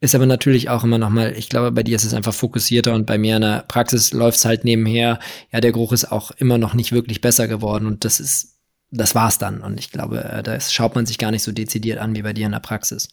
Ist 0.00 0.14
aber 0.14 0.26
natürlich 0.26 0.70
auch 0.70 0.84
immer 0.84 0.98
noch 0.98 1.10
mal, 1.10 1.34
ich 1.36 1.48
glaube, 1.48 1.72
bei 1.72 1.82
dir 1.82 1.96
ist 1.96 2.04
es 2.04 2.14
einfach 2.14 2.32
fokussierter 2.32 2.94
und 2.94 3.06
bei 3.06 3.18
mir 3.18 3.36
in 3.36 3.42
der 3.42 3.64
Praxis 3.66 4.12
läuft 4.12 4.38
es 4.38 4.44
halt 4.44 4.64
nebenher. 4.64 5.18
Ja, 5.52 5.60
der 5.60 5.72
Geruch 5.72 5.92
ist 5.92 6.12
auch 6.12 6.30
immer 6.30 6.58
noch 6.58 6.74
nicht 6.74 6.92
wirklich 6.92 7.20
besser 7.20 7.48
geworden 7.48 7.86
und 7.86 8.04
das 8.04 8.20
ist 8.20 8.59
das 8.90 9.14
war's 9.14 9.38
dann. 9.38 9.60
Und 9.60 9.78
ich 9.78 9.90
glaube, 9.90 10.24
äh, 10.24 10.42
das 10.42 10.72
schaut 10.72 10.94
man 10.94 11.06
sich 11.06 11.18
gar 11.18 11.30
nicht 11.30 11.42
so 11.42 11.52
dezidiert 11.52 11.98
an 11.98 12.14
wie 12.14 12.22
bei 12.22 12.32
dir 12.32 12.46
in 12.46 12.52
der 12.52 12.60
Praxis. 12.60 13.08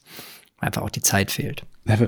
Einfach 0.60 0.82
auch 0.82 0.90
die 0.90 1.04
Zeit 1.04 1.30
fehlt. 1.30 1.64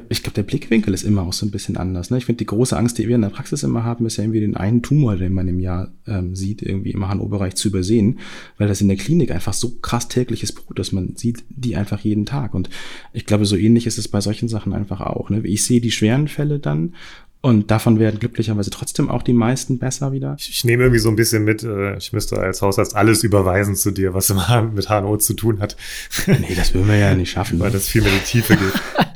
Ich 0.10 0.24
glaube, 0.24 0.34
der 0.34 0.44
Blickwinkel 0.44 0.94
ist 0.94 1.04
immer 1.04 1.22
auch 1.22 1.34
so 1.34 1.46
ein 1.46 1.52
bisschen 1.52 1.78
anders. 1.78 2.10
Ne? 2.10 2.18
Ich 2.18 2.26
finde, 2.26 2.40
die 2.40 2.48
große 2.48 2.76
Angst, 2.76 2.98
die 2.98 3.08
wir 3.08 3.14
in 3.14 3.22
der 3.22 3.30
Praxis 3.30 3.62
immer 3.62 3.84
haben, 3.84 4.08
ist 4.08 4.18
ja 4.18 4.24
irgendwie 4.24 4.40
den 4.40 4.58
einen 4.58 4.82
Tumor, 4.82 5.18
den 5.18 5.34
man 5.34 5.48
im 5.48 5.60
Jahr 5.60 5.92
ähm, 6.08 6.36
sieht, 6.36 6.64
irgendwie 6.64 6.90
im 6.92 7.08
HNO-Bereich 7.08 7.54
zu 7.56 7.68
übersehen, 7.68 8.20
weil 8.58 8.68
das 8.68 8.82
in 8.82 8.88
der 8.88 8.98
Klinik 8.98 9.30
einfach 9.30 9.54
so 9.54 9.78
krass 9.78 10.08
tägliches 10.08 10.52
Brot 10.52 10.80
ist. 10.80 10.92
Man 10.92 11.16
sieht 11.16 11.44
die 11.50 11.76
einfach 11.76 12.00
jeden 12.00 12.26
Tag. 12.26 12.56
Und 12.56 12.72
ich 13.14 13.28
glaube, 13.28 13.46
so 13.46 13.56
ähnlich 13.56 13.86
ist 13.86 14.00
es 14.00 14.08
bei 14.08 14.20
solchen 14.20 14.50
Sachen 14.50 14.74
einfach 14.74 15.00
auch. 15.00 15.30
Ne? 15.30 15.42
Ich 15.46 15.64
sehe 15.64 15.80
die 15.80 15.92
schweren 15.92 16.28
Fälle 16.28 16.60
dann 16.60 16.96
und 17.42 17.72
davon 17.72 18.00
werden 18.00 18.20
glücklicherweise 18.20 18.70
trotzdem 18.70 19.10
auch 19.10 19.24
die 19.24 19.34
meisten 19.34 19.80
besser 19.80 20.12
wieder. 20.12 20.36
Ich, 20.38 20.50
ich 20.50 20.64
nehme 20.66 20.84
irgendwie 20.84 21.00
so 21.00 21.08
ein 21.08 21.16
bisschen 21.16 21.46
mit, 21.46 21.64
äh, 21.64 21.98
ich 21.98 22.12
müsste 22.12 22.38
als 22.38 22.62
Hausarzt 22.62 22.96
alles 22.96 23.24
überweisen 23.24 23.76
zu 23.76 23.92
dir, 23.92 24.14
was 24.14 24.30
immer 24.30 24.62
mit 24.76 24.90
HNO 24.90 25.18
zu 25.18 25.34
tun 25.34 25.60
hat. 25.60 25.78
Nee, 26.28 26.56
das 26.56 26.74
würden 26.74 26.88
wir 26.88 26.98
ja 26.98 27.16
nicht 27.16 27.32
schaffen. 27.32 27.60
Weil 27.60 27.72
das 27.72 27.88
viel 27.88 28.02
mehr 28.02 28.12
in 28.12 28.20
die 28.20 28.26
Tiefe 28.26 28.56
geht. 28.56 28.74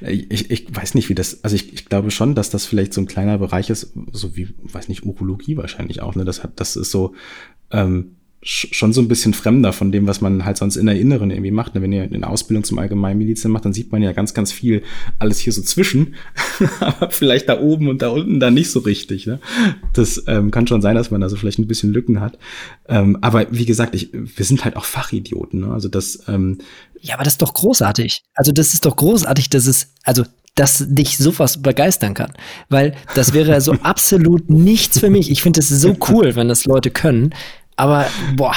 Ich, 0.00 0.50
ich 0.50 0.74
weiß 0.74 0.94
nicht, 0.94 1.08
wie 1.08 1.14
das, 1.14 1.42
also 1.44 1.54
ich, 1.56 1.72
ich 1.74 1.86
glaube 1.86 2.10
schon, 2.10 2.34
dass 2.34 2.50
das 2.50 2.64
vielleicht 2.64 2.94
so 2.94 3.00
ein 3.00 3.06
kleiner 3.06 3.36
Bereich 3.36 3.68
ist, 3.68 3.92
so 4.12 4.36
wie, 4.36 4.54
weiß 4.62 4.88
nicht, 4.88 5.04
Urologie 5.04 5.56
wahrscheinlich 5.56 6.00
auch, 6.00 6.14
ne? 6.14 6.24
Das 6.24 6.42
hat, 6.42 6.52
das 6.60 6.76
ist 6.76 6.90
so, 6.90 7.14
ähm, 7.70 8.16
schon 8.40 8.92
so 8.92 9.00
ein 9.00 9.08
bisschen 9.08 9.34
fremder 9.34 9.72
von 9.72 9.90
dem, 9.90 10.06
was 10.06 10.20
man 10.20 10.44
halt 10.44 10.58
sonst 10.58 10.76
in 10.76 10.86
der 10.86 10.98
Inneren 10.98 11.30
irgendwie 11.30 11.50
macht. 11.50 11.72
Wenn 11.74 11.92
ihr 11.92 12.02
eine 12.02 12.28
Ausbildung 12.28 12.62
zum 12.62 12.78
Allgemeinmedizin 12.78 13.50
macht, 13.50 13.64
dann 13.64 13.72
sieht 13.72 13.90
man 13.90 14.00
ja 14.00 14.12
ganz, 14.12 14.32
ganz 14.32 14.52
viel 14.52 14.82
alles 15.18 15.40
hier 15.40 15.52
so 15.52 15.60
zwischen, 15.62 16.14
aber 16.80 17.10
vielleicht 17.10 17.48
da 17.48 17.60
oben 17.60 17.88
und 17.88 18.00
da 18.00 18.08
unten 18.08 18.38
dann 18.38 18.54
nicht 18.54 18.70
so 18.70 18.80
richtig. 18.80 19.26
Ne? 19.26 19.40
Das 19.92 20.22
ähm, 20.28 20.52
kann 20.52 20.68
schon 20.68 20.82
sein, 20.82 20.94
dass 20.94 21.10
man 21.10 21.20
da 21.20 21.28
so 21.28 21.36
vielleicht 21.36 21.58
ein 21.58 21.66
bisschen 21.66 21.92
Lücken 21.92 22.20
hat. 22.20 22.38
Ähm, 22.88 23.18
aber 23.22 23.46
wie 23.50 23.66
gesagt, 23.66 23.94
ich, 23.96 24.10
wir 24.12 24.44
sind 24.44 24.64
halt 24.64 24.76
auch 24.76 24.84
Fachidioten. 24.84 25.60
Ne? 25.60 25.72
Also 25.72 25.88
das. 25.88 26.20
Ähm, 26.28 26.58
ja, 27.00 27.14
aber 27.14 27.24
das 27.24 27.34
ist 27.34 27.42
doch 27.42 27.54
großartig. 27.54 28.22
Also 28.34 28.52
das 28.52 28.72
ist 28.72 28.84
doch 28.84 28.94
großartig, 28.94 29.50
dass 29.50 29.66
es, 29.66 29.94
also 30.04 30.24
dass 30.54 30.84
dich 30.88 31.18
sowas 31.18 31.62
begeistern 31.62 32.14
kann. 32.14 32.32
Weil 32.68 32.94
das 33.14 33.32
wäre 33.32 33.60
so 33.60 33.72
absolut 33.82 34.48
nichts 34.48 34.98
für 35.00 35.10
mich. 35.10 35.30
Ich 35.30 35.42
finde 35.42 35.60
es 35.60 35.68
so 35.68 35.96
cool, 36.08 36.36
wenn 36.36 36.48
das 36.48 36.64
Leute 36.66 36.90
können. 36.90 37.34
Aber 37.78 38.10
boah, 38.34 38.54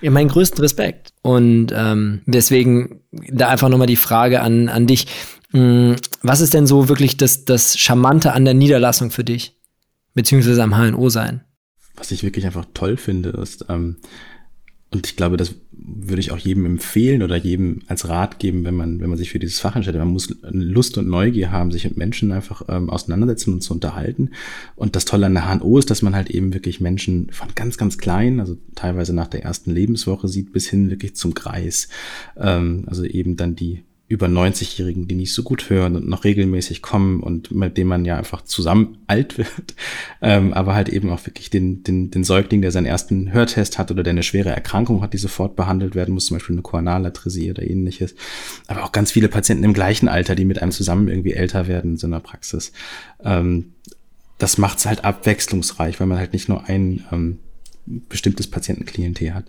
ja, 0.00 0.10
meinen 0.10 0.28
größten 0.28 0.60
Respekt. 0.60 1.12
Und 1.22 1.68
ähm, 1.74 2.22
deswegen 2.26 3.02
da 3.12 3.48
einfach 3.48 3.68
nochmal 3.68 3.86
die 3.86 3.96
Frage 3.96 4.40
an, 4.40 4.68
an 4.68 4.86
dich. 4.86 5.06
Hm, 5.52 5.96
was 6.22 6.40
ist 6.40 6.54
denn 6.54 6.66
so 6.66 6.88
wirklich 6.88 7.16
das, 7.16 7.44
das 7.44 7.78
Charmante 7.78 8.32
an 8.32 8.44
der 8.44 8.54
Niederlassung 8.54 9.10
für 9.10 9.22
dich? 9.22 9.56
Beziehungsweise 10.14 10.62
am 10.62 10.76
HNO 10.76 11.08
sein? 11.10 11.44
Was 11.96 12.10
ich 12.10 12.22
wirklich 12.22 12.46
einfach 12.46 12.64
toll 12.74 12.96
finde, 12.96 13.30
ist, 13.30 13.66
ähm, 13.68 13.96
und 14.94 15.06
ich 15.06 15.16
glaube, 15.16 15.36
das 15.36 15.54
würde 15.72 16.20
ich 16.20 16.30
auch 16.30 16.38
jedem 16.38 16.64
empfehlen 16.64 17.22
oder 17.22 17.36
jedem 17.36 17.82
als 17.88 18.08
Rat 18.08 18.38
geben, 18.38 18.64
wenn 18.64 18.74
man, 18.74 19.00
wenn 19.00 19.10
man 19.10 19.18
sich 19.18 19.30
für 19.30 19.38
dieses 19.38 19.60
Fach 19.60 19.76
entscheidet. 19.76 19.98
Man 19.98 20.12
muss 20.12 20.34
Lust 20.42 20.96
und 20.96 21.08
Neugier 21.08 21.50
haben, 21.50 21.72
sich 21.72 21.84
mit 21.84 21.96
Menschen 21.96 22.32
einfach 22.32 22.62
ähm, 22.68 22.88
auseinandersetzen 22.88 23.52
und 23.52 23.60
zu 23.60 23.74
unterhalten. 23.74 24.30
Und 24.76 24.96
das 24.96 25.04
Tolle 25.04 25.26
an 25.26 25.34
der 25.34 25.52
HNO 25.52 25.78
ist, 25.78 25.90
dass 25.90 26.00
man 26.00 26.14
halt 26.14 26.30
eben 26.30 26.54
wirklich 26.54 26.80
Menschen 26.80 27.28
von 27.32 27.48
ganz, 27.54 27.76
ganz 27.76 27.98
klein, 27.98 28.40
also 28.40 28.56
teilweise 28.74 29.14
nach 29.14 29.28
der 29.28 29.42
ersten 29.42 29.72
Lebenswoche 29.72 30.28
sieht, 30.28 30.52
bis 30.52 30.68
hin 30.68 30.90
wirklich 30.90 31.16
zum 31.16 31.34
Kreis. 31.34 31.88
Ähm, 32.36 32.84
also 32.86 33.04
eben 33.04 33.36
dann 33.36 33.54
die 33.54 33.82
über 34.14 34.28
90-Jährigen, 34.28 35.08
die 35.08 35.16
nicht 35.16 35.34
so 35.34 35.42
gut 35.42 35.70
hören 35.70 35.96
und 35.96 36.08
noch 36.08 36.22
regelmäßig 36.22 36.82
kommen 36.82 37.20
und 37.20 37.50
mit 37.50 37.76
dem 37.76 37.88
man 37.88 38.04
ja 38.04 38.16
einfach 38.16 38.42
zusammen 38.42 38.98
alt 39.08 39.38
wird, 39.38 39.74
ähm, 40.22 40.52
aber 40.54 40.74
halt 40.74 40.88
eben 40.88 41.10
auch 41.10 41.26
wirklich 41.26 41.50
den, 41.50 41.82
den, 41.82 42.12
den 42.12 42.22
Säugling, 42.22 42.62
der 42.62 42.70
seinen 42.70 42.86
ersten 42.86 43.32
Hörtest 43.32 43.76
hat 43.76 43.90
oder 43.90 44.04
der 44.04 44.12
eine 44.12 44.22
schwere 44.22 44.50
Erkrankung 44.50 45.02
hat, 45.02 45.14
die 45.14 45.18
sofort 45.18 45.56
behandelt 45.56 45.96
werden 45.96 46.14
muss, 46.14 46.26
zum 46.26 46.36
Beispiel 46.36 46.54
eine 46.54 46.62
Koanalarthresie 46.62 47.50
oder 47.50 47.68
ähnliches. 47.68 48.14
Aber 48.68 48.84
auch 48.84 48.92
ganz 48.92 49.10
viele 49.10 49.28
Patienten 49.28 49.64
im 49.64 49.74
gleichen 49.74 50.08
Alter, 50.08 50.36
die 50.36 50.44
mit 50.44 50.62
einem 50.62 50.70
zusammen 50.70 51.08
irgendwie 51.08 51.32
älter 51.32 51.66
werden 51.66 51.92
in 51.92 51.96
so 51.96 52.06
einer 52.06 52.20
Praxis. 52.20 52.72
Ähm, 53.24 53.72
das 54.38 54.58
macht 54.58 54.78
es 54.78 54.86
halt 54.86 55.04
abwechslungsreich, 55.04 55.98
weil 55.98 56.06
man 56.06 56.18
halt 56.18 56.32
nicht 56.32 56.48
nur 56.48 56.68
ein 56.68 57.04
ähm, 57.10 57.40
bestimmtes 57.86 58.48
Patientenklientel 58.48 59.34
hat. 59.34 59.46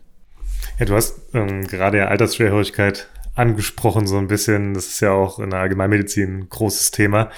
Ja, 0.80 0.86
du 0.86 0.96
hast 0.96 1.20
ähm, 1.34 1.68
gerade 1.68 2.00
ja 2.00 2.08
Altersschwerhörigkeit 2.08 3.08
angesprochen, 3.36 4.08
so 4.08 4.18
ein 4.18 4.28
bisschen. 4.28 4.74
Das 4.74 4.88
ist 4.88 5.02
ja 5.02 5.12
auch 5.12 5.40
in 5.40 5.52
der 5.52 5.60
Allgemeinmedizin 5.60 6.40
ein 6.40 6.50
großes 6.50 6.92
Thema. 6.92 7.30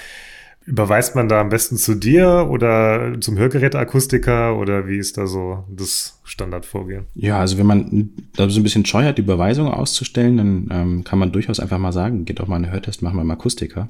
Überweist 0.64 1.14
man 1.14 1.28
da 1.28 1.40
am 1.40 1.48
besten 1.48 1.78
zu 1.78 1.94
dir 1.94 2.48
oder 2.50 3.18
zum 3.20 3.38
Hörgeräteakustiker 3.38 4.58
oder 4.58 4.86
wie 4.86 4.98
ist 4.98 5.16
da 5.16 5.26
so 5.26 5.64
das 5.70 6.20
Standardvorgehen? 6.24 7.06
Ja, 7.14 7.38
also 7.38 7.56
wenn 7.56 7.66
man 7.66 8.10
da 8.36 8.50
so 8.50 8.60
ein 8.60 8.62
bisschen 8.62 8.84
scheu 8.84 9.04
hat, 9.04 9.16
die 9.16 9.22
Überweisung 9.22 9.68
auszustellen, 9.68 10.36
dann 10.36 10.68
ähm, 10.70 11.04
kann 11.04 11.18
man 11.18 11.32
durchaus 11.32 11.58
einfach 11.58 11.78
mal 11.78 11.92
sagen, 11.92 12.26
geht 12.26 12.38
doch 12.38 12.48
mal 12.48 12.56
einen 12.56 12.70
Hörtest, 12.70 13.00
machen 13.00 13.16
wir 13.16 13.24
mal 13.24 13.34
Akustiker. 13.34 13.88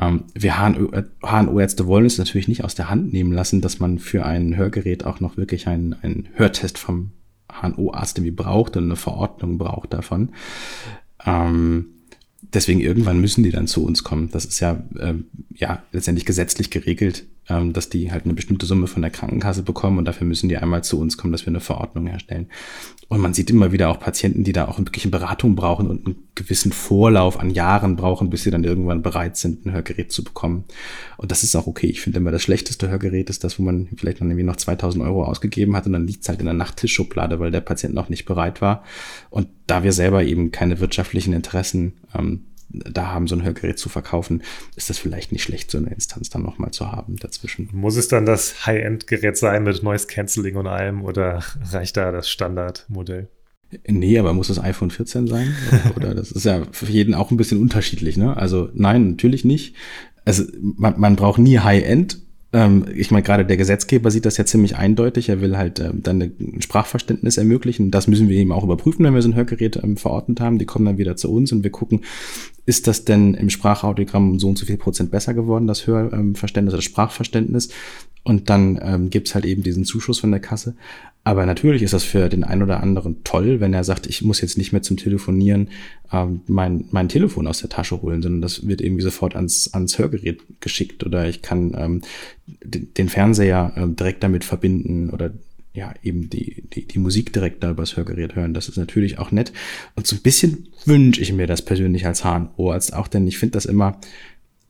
Ähm, 0.00 0.24
wir 0.32 0.58
HNO-Ärzte 0.58 1.86
wollen 1.88 2.06
es 2.06 2.18
natürlich 2.18 2.46
nicht 2.46 2.62
aus 2.62 2.76
der 2.76 2.88
Hand 2.88 3.12
nehmen 3.12 3.32
lassen, 3.32 3.60
dass 3.60 3.80
man 3.80 3.98
für 3.98 4.24
ein 4.24 4.56
Hörgerät 4.56 5.04
auch 5.04 5.18
noch 5.18 5.36
wirklich 5.36 5.66
einen, 5.66 5.94
einen 6.02 6.28
Hörtest 6.34 6.78
vom 6.78 7.10
HNO-Arzt 7.50 8.18
irgendwie 8.18 8.30
braucht 8.30 8.76
und 8.76 8.84
eine 8.84 8.96
Verordnung 8.96 9.58
braucht 9.58 9.92
davon. 9.92 10.30
Ähm, 11.24 11.86
deswegen 12.40 12.80
irgendwann 12.80 13.20
müssen 13.20 13.42
die 13.42 13.50
dann 13.50 13.66
zu 13.66 13.84
uns 13.84 14.04
kommen. 14.04 14.30
Das 14.30 14.44
ist 14.44 14.60
ja, 14.60 14.82
ähm, 14.98 15.26
ja 15.54 15.82
letztendlich 15.92 16.24
gesetzlich 16.24 16.70
geregelt, 16.70 17.24
ähm, 17.50 17.72
dass 17.72 17.88
die 17.88 18.12
halt 18.12 18.24
eine 18.24 18.34
bestimmte 18.34 18.64
Summe 18.64 18.86
von 18.86 19.02
der 19.02 19.10
Krankenkasse 19.10 19.62
bekommen 19.62 19.98
und 19.98 20.04
dafür 20.04 20.26
müssen 20.26 20.48
die 20.48 20.56
einmal 20.56 20.84
zu 20.84 20.98
uns 20.98 21.16
kommen, 21.16 21.32
dass 21.32 21.44
wir 21.44 21.48
eine 21.50 21.60
Verordnung 21.60 22.06
erstellen. 22.06 22.46
Und 23.08 23.20
man 23.20 23.34
sieht 23.34 23.50
immer 23.50 23.72
wieder 23.72 23.88
auch 23.88 23.98
Patienten, 23.98 24.44
die 24.44 24.52
da 24.52 24.68
auch 24.68 24.78
wirklich 24.78 25.04
eine 25.04 25.10
Beratung 25.10 25.56
brauchen 25.56 25.88
und 25.88 26.06
einen 26.06 26.28
gewissen 26.36 26.70
Vorlauf 26.70 27.40
an 27.40 27.50
Jahren 27.50 27.96
brauchen, 27.96 28.30
bis 28.30 28.44
sie 28.44 28.52
dann 28.52 28.62
irgendwann 28.62 29.02
bereit 29.02 29.36
sind, 29.36 29.66
ein 29.66 29.72
Hörgerät 29.72 30.12
zu 30.12 30.22
bekommen. 30.22 30.64
Und 31.16 31.32
das 31.32 31.42
ist 31.42 31.56
auch 31.56 31.66
okay. 31.66 31.88
Ich 31.88 32.00
finde 32.00 32.20
immer, 32.20 32.30
das 32.30 32.42
schlechteste 32.42 32.88
Hörgerät 32.88 33.28
ist 33.28 33.42
das, 33.42 33.58
wo 33.58 33.64
man 33.64 33.88
vielleicht 33.96 34.20
dann 34.20 34.28
irgendwie 34.28 34.46
noch 34.46 34.56
2000 34.56 35.04
Euro 35.04 35.24
ausgegeben 35.24 35.74
hat 35.74 35.86
und 35.86 35.92
dann 35.92 36.06
liegt 36.06 36.22
es 36.22 36.28
halt 36.28 36.38
in 36.38 36.46
der 36.46 36.54
Nachttischschublade, 36.54 37.40
weil 37.40 37.50
der 37.50 37.60
Patient 37.60 37.94
noch 37.94 38.10
nicht 38.10 38.26
bereit 38.26 38.62
war. 38.62 38.84
Und 39.28 39.48
da 39.66 39.82
wir 39.82 39.92
selber 39.92 40.22
eben 40.22 40.52
keine 40.52 40.78
wirtschaftlichen 40.78 41.32
Interessen 41.32 41.94
ähm, 42.16 42.44
da 42.72 43.08
haben, 43.08 43.26
so 43.26 43.34
ein 43.34 43.42
Hörgerät 43.42 43.78
zu 43.78 43.88
verkaufen, 43.88 44.42
ist 44.76 44.90
das 44.90 44.98
vielleicht 44.98 45.32
nicht 45.32 45.42
schlecht, 45.42 45.70
so 45.70 45.78
eine 45.78 45.90
Instanz 45.90 46.30
dann 46.30 46.42
nochmal 46.42 46.70
zu 46.70 46.90
haben 46.90 47.16
dazwischen. 47.16 47.68
Muss 47.72 47.96
es 47.96 48.08
dann 48.08 48.26
das 48.26 48.66
High-End-Gerät 48.66 49.36
sein 49.36 49.64
mit 49.64 49.82
Noise 49.82 50.06
Cancelling 50.06 50.56
und 50.56 50.66
allem 50.66 51.04
oder 51.04 51.42
reicht 51.72 51.96
da 51.96 52.12
das 52.12 52.28
Standardmodell? 52.28 53.28
Nee, 53.86 54.18
aber 54.18 54.34
muss 54.34 54.48
das 54.48 54.58
iPhone 54.58 54.90
14 54.90 55.28
sein? 55.28 55.54
Oder 55.96 56.12
das 56.12 56.32
ist 56.32 56.44
ja 56.44 56.62
für 56.72 56.86
jeden 56.86 57.14
auch 57.14 57.30
ein 57.30 57.36
bisschen 57.36 57.60
unterschiedlich, 57.60 58.16
ne? 58.16 58.36
Also 58.36 58.68
nein, 58.74 59.10
natürlich 59.10 59.44
nicht. 59.44 59.76
Also 60.24 60.42
man, 60.60 60.98
man 60.98 61.14
braucht 61.14 61.38
nie 61.38 61.60
High-End, 61.60 62.18
ähm, 62.52 62.86
ich 62.94 63.10
meine, 63.10 63.22
gerade 63.22 63.44
der 63.44 63.56
Gesetzgeber 63.56 64.10
sieht 64.10 64.26
das 64.26 64.36
ja 64.36 64.44
ziemlich 64.44 64.76
eindeutig. 64.76 65.28
Er 65.28 65.40
will 65.40 65.56
halt 65.56 65.78
ähm, 65.78 66.02
dann 66.02 66.20
ein 66.20 66.60
Sprachverständnis 66.60 67.36
ermöglichen. 67.36 67.90
Das 67.90 68.08
müssen 68.08 68.28
wir 68.28 68.36
eben 68.36 68.52
auch 68.52 68.64
überprüfen, 68.64 69.04
wenn 69.04 69.14
wir 69.14 69.22
so 69.22 69.28
ein 69.28 69.36
Hörgerät 69.36 69.78
ähm, 69.82 69.96
verordnet 69.96 70.40
haben. 70.40 70.58
Die 70.58 70.66
kommen 70.66 70.84
dann 70.84 70.98
wieder 70.98 71.16
zu 71.16 71.32
uns 71.32 71.52
und 71.52 71.62
wir 71.62 71.70
gucken, 71.70 72.00
ist 72.66 72.86
das 72.86 73.04
denn 73.04 73.34
im 73.34 73.50
Sprachaudiogramm 73.50 74.38
so 74.38 74.48
und 74.48 74.58
so 74.58 74.66
viel 74.66 74.76
Prozent 74.76 75.10
besser 75.10 75.34
geworden, 75.34 75.66
das 75.66 75.86
Hörverständnis 75.86 76.72
oder 76.72 76.78
das 76.78 76.84
Sprachverständnis? 76.84 77.70
Und 78.22 78.50
dann 78.50 78.78
ähm, 78.82 79.10
gibt 79.10 79.34
halt 79.34 79.46
eben 79.46 79.62
diesen 79.62 79.84
Zuschuss 79.84 80.18
von 80.18 80.30
der 80.30 80.40
Kasse. 80.40 80.74
Aber 81.24 81.44
natürlich 81.46 81.82
ist 81.82 81.92
das 81.92 82.04
für 82.04 82.28
den 82.28 82.44
einen 82.44 82.62
oder 82.62 82.82
anderen 82.82 83.24
toll, 83.24 83.60
wenn 83.60 83.74
er 83.74 83.84
sagt, 83.84 84.06
ich 84.06 84.22
muss 84.22 84.40
jetzt 84.40 84.56
nicht 84.56 84.72
mehr 84.72 84.82
zum 84.82 84.96
Telefonieren 84.96 85.68
ähm, 86.12 86.40
mein, 86.46 86.86
mein 86.90 87.08
Telefon 87.08 87.46
aus 87.46 87.60
der 87.60 87.68
Tasche 87.68 88.00
holen, 88.00 88.22
sondern 88.22 88.40
das 88.40 88.66
wird 88.66 88.80
irgendwie 88.80 89.02
sofort 89.02 89.36
ans, 89.36 89.72
ans 89.72 89.98
Hörgerät 89.98 90.40
geschickt 90.60 91.04
oder 91.04 91.28
ich 91.28 91.42
kann 91.42 91.74
ähm, 91.76 92.00
den 92.46 93.08
Fernseher 93.08 93.72
ähm, 93.76 93.96
direkt 93.96 94.22
damit 94.22 94.44
verbinden 94.44 95.10
oder 95.10 95.30
ja, 95.80 95.94
eben 96.02 96.28
die, 96.28 96.62
die, 96.74 96.86
die 96.86 96.98
Musik 96.98 97.32
direkt 97.32 97.64
da 97.64 97.70
übers 97.70 97.96
Hörgerät 97.96 98.36
hören. 98.36 98.52
Das 98.52 98.68
ist 98.68 98.76
natürlich 98.76 99.18
auch 99.18 99.32
nett. 99.32 99.50
Und 99.96 100.06
so 100.06 100.14
ein 100.14 100.20
bisschen 100.20 100.68
wünsche 100.84 101.22
ich 101.22 101.32
mir 101.32 101.46
das 101.46 101.62
persönlich 101.62 102.04
als 102.04 102.22
HNO-Arzt 102.22 102.92
auch, 102.92 103.08
denn 103.08 103.26
ich 103.26 103.38
finde 103.38 103.52
das 103.52 103.64
immer 103.64 103.98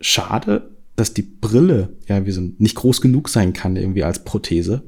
schade, 0.00 0.70
dass 1.00 1.14
die 1.14 1.22
Brille 1.22 1.96
ja 2.06 2.26
wie 2.26 2.30
so 2.30 2.42
nicht 2.58 2.74
groß 2.74 3.00
genug 3.00 3.30
sein 3.30 3.54
kann 3.54 3.74
irgendwie 3.76 4.04
als 4.04 4.22
Prothese 4.22 4.82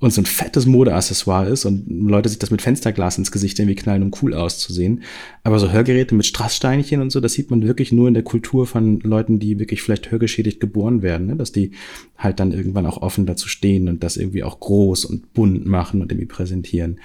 und 0.00 0.12
so 0.12 0.20
ein 0.20 0.26
fettes 0.26 0.66
Modeaccessoire 0.66 1.48
ist 1.48 1.64
und 1.64 1.86
Leute 1.88 2.28
sich 2.28 2.40
das 2.40 2.50
mit 2.50 2.60
Fensterglas 2.60 3.16
ins 3.16 3.30
Gesicht 3.30 3.60
irgendwie 3.60 3.76
knallen, 3.76 4.02
um 4.02 4.10
cool 4.20 4.34
auszusehen. 4.34 5.04
Aber 5.44 5.60
so 5.60 5.70
Hörgeräte 5.70 6.16
mit 6.16 6.26
Strasssteinchen 6.26 7.00
und 7.00 7.10
so, 7.10 7.20
das 7.20 7.34
sieht 7.34 7.52
man 7.52 7.62
wirklich 7.62 7.92
nur 7.92 8.08
in 8.08 8.14
der 8.14 8.24
Kultur 8.24 8.66
von 8.66 8.98
Leuten, 9.00 9.38
die 9.38 9.60
wirklich 9.60 9.82
vielleicht 9.82 10.10
hörgeschädigt 10.10 10.58
geboren 10.58 11.02
werden, 11.02 11.28
ne? 11.28 11.36
dass 11.36 11.52
die 11.52 11.70
halt 12.18 12.40
dann 12.40 12.50
irgendwann 12.50 12.86
auch 12.86 13.00
offen 13.00 13.24
dazu 13.24 13.48
stehen 13.48 13.88
und 13.88 14.02
das 14.02 14.16
irgendwie 14.16 14.42
auch 14.42 14.58
groß 14.58 15.04
und 15.04 15.32
bunt 15.32 15.64
machen 15.64 16.02
und 16.02 16.10
irgendwie 16.10 16.26
präsentieren. 16.26 16.98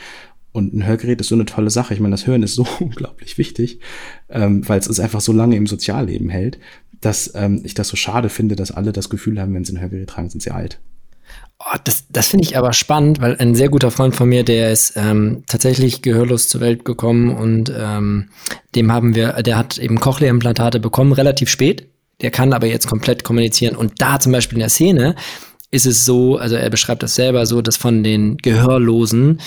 Und 0.51 0.73
ein 0.73 0.87
Hörgerät 0.87 1.21
ist 1.21 1.27
so 1.27 1.35
eine 1.35 1.45
tolle 1.45 1.69
Sache. 1.69 1.93
Ich 1.93 1.99
meine, 1.99 2.13
das 2.13 2.25
Hören 2.25 2.41
ist 2.41 2.55
so 2.55 2.65
unglaublich 2.79 3.37
wichtig, 3.37 3.79
ähm, 4.29 4.67
weil 4.67 4.79
es 4.79 4.87
uns 4.87 4.99
einfach 4.99 5.21
so 5.21 5.31
lange 5.31 5.55
im 5.55 5.67
Sozialleben 5.67 6.29
hält 6.29 6.57
dass 7.01 7.33
ähm, 7.35 7.61
ich 7.63 7.73
das 7.73 7.87
so 7.87 7.95
schade 7.95 8.29
finde, 8.29 8.55
dass 8.55 8.71
alle 8.71 8.91
das 8.91 9.09
Gefühl 9.09 9.39
haben, 9.39 9.53
wenn 9.53 9.65
sie 9.65 9.73
ein 9.73 9.81
Hörgerät 9.81 10.09
tragen, 10.09 10.29
sind 10.29 10.41
sie 10.41 10.51
alt. 10.51 10.79
Oh, 11.59 11.77
das 11.83 12.05
das 12.09 12.27
finde 12.27 12.45
ich 12.45 12.57
aber 12.57 12.71
spannend, 12.71 13.19
weil 13.19 13.35
ein 13.37 13.55
sehr 13.55 13.69
guter 13.69 13.89
Freund 13.89 14.15
von 14.15 14.29
mir, 14.29 14.43
der 14.43 14.71
ist 14.71 14.93
ähm, 14.95 15.43
tatsächlich 15.47 16.01
gehörlos 16.01 16.49
zur 16.49 16.61
Welt 16.61 16.85
gekommen 16.85 17.35
und 17.35 17.71
ähm, 17.75 18.29
dem 18.75 18.91
haben 18.91 19.15
wir, 19.15 19.33
der 19.41 19.57
hat 19.57 19.77
eben 19.77 19.99
Cochlea-Implantate 19.99 20.79
bekommen, 20.79 21.13
relativ 21.13 21.49
spät. 21.49 21.89
Der 22.21 22.31
kann 22.31 22.53
aber 22.53 22.67
jetzt 22.67 22.87
komplett 22.87 23.23
kommunizieren. 23.23 23.75
Und 23.75 24.01
da 24.01 24.19
zum 24.19 24.31
Beispiel 24.31 24.57
in 24.57 24.61
der 24.61 24.69
Szene 24.69 25.15
ist 25.71 25.85
es 25.85 26.05
so, 26.05 26.37
also 26.37 26.55
er 26.55 26.69
beschreibt 26.69 27.03
das 27.03 27.15
selber 27.15 27.45
so, 27.45 27.61
dass 27.61 27.77
von 27.77 28.03
den 28.03 28.37
Gehörlosen, 28.37 29.41